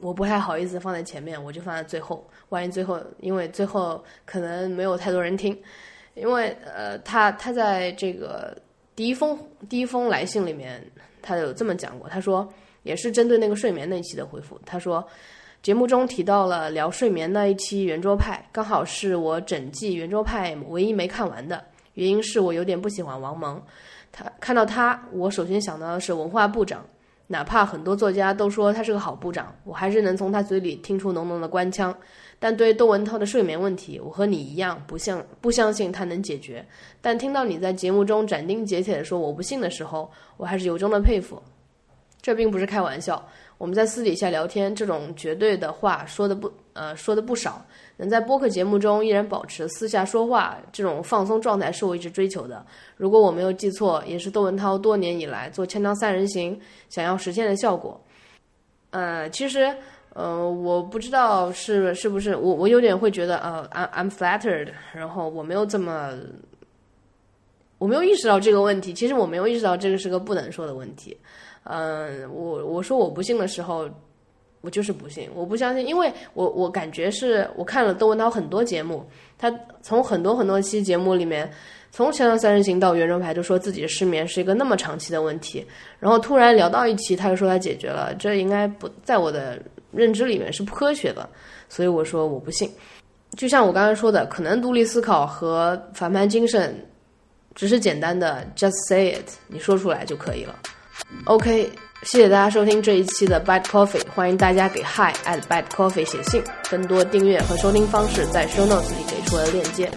[0.00, 5.56] 我不太好意思放在前面，我就放在最后，万一最后因为最后可能没有太多人听。
[6.14, 8.56] 因为呃，他他在这个
[8.94, 9.38] 第一封
[9.68, 10.84] 第一封来信里面，
[11.20, 12.48] 他有这么讲过，他说
[12.82, 15.06] 也是针对那个睡眠那一期的回复，他说。
[15.62, 21.64] 节目中提到了聊睡眠那一期圆桌派，刚好是我整季圆桌派唯一没看完的。
[21.94, 23.60] 原因是我有点不喜欢王蒙，
[24.12, 26.86] 他看到他，我首先想到的是文化部长。
[27.28, 31.96] 哪怕很多作家都说他是个好部长，我还是能从他嘴里听出浓浓的官腔。
[32.38, 36.64] 但对窦文涛的睡眠问题，我和你一样不相不相信他能解决。
[37.00, 41.42] 但听到你在节目中斩钉截铁地说我不信的时候，我还是由衷的佩服。
[42.20, 43.26] 这并不是开玩笑。
[43.56, 47.64] 我们在私底下聊天，这种绝对的话说的不呃说的不少。
[47.98, 52.64] 能在播客节目中依然保持私下说话这种放松状态，是我一直追求的。
[52.96, 56.54] 如果我没有记错，也是窦文涛多年以来做《锵锵三人行》
[56.88, 57.98] 想要实现的效果。
[58.90, 59.74] 呃，其实
[60.14, 66.12] 呃，我不知道是是不是我我有点会觉得呃，I'm I'm flattered，然后我没有这么
[67.78, 68.94] 我没有意识到这个问题。
[68.94, 71.16] 其实我没有意识到这个是个不能说的问题。
[71.64, 73.90] 嗯，我我说我不信的时候，
[74.66, 79.08] 我就是不信，我不相信，因为我我感觉是我看了窦文涛很多节目，
[79.38, 79.48] 他
[79.80, 81.48] 从很多很多期节目里面，
[81.92, 85.64] 从《锵锵三人行》到《圆桌派》，都说自己的失眠是一个那么长期的问题，
[86.00, 89.62] 然后突然聊到一期，他就说他解决了，这应该不在我的
[89.92, 91.28] 认知里面是不科学的，
[91.68, 92.68] 所以我说我不信。
[93.36, 96.84] 就像我刚才说的，可能独立思考和反叛精神
[97.54, 100.58] 只是简单的 just say it，你说出来就可以了。
[101.26, 101.70] OK，
[102.02, 109.90] 谢谢大家收听这一期的 Bad Coffee，欢迎大家给 Hi at Bad Coffee 写信，更多订阅和收听方式在 Show Notes 里给出了链接。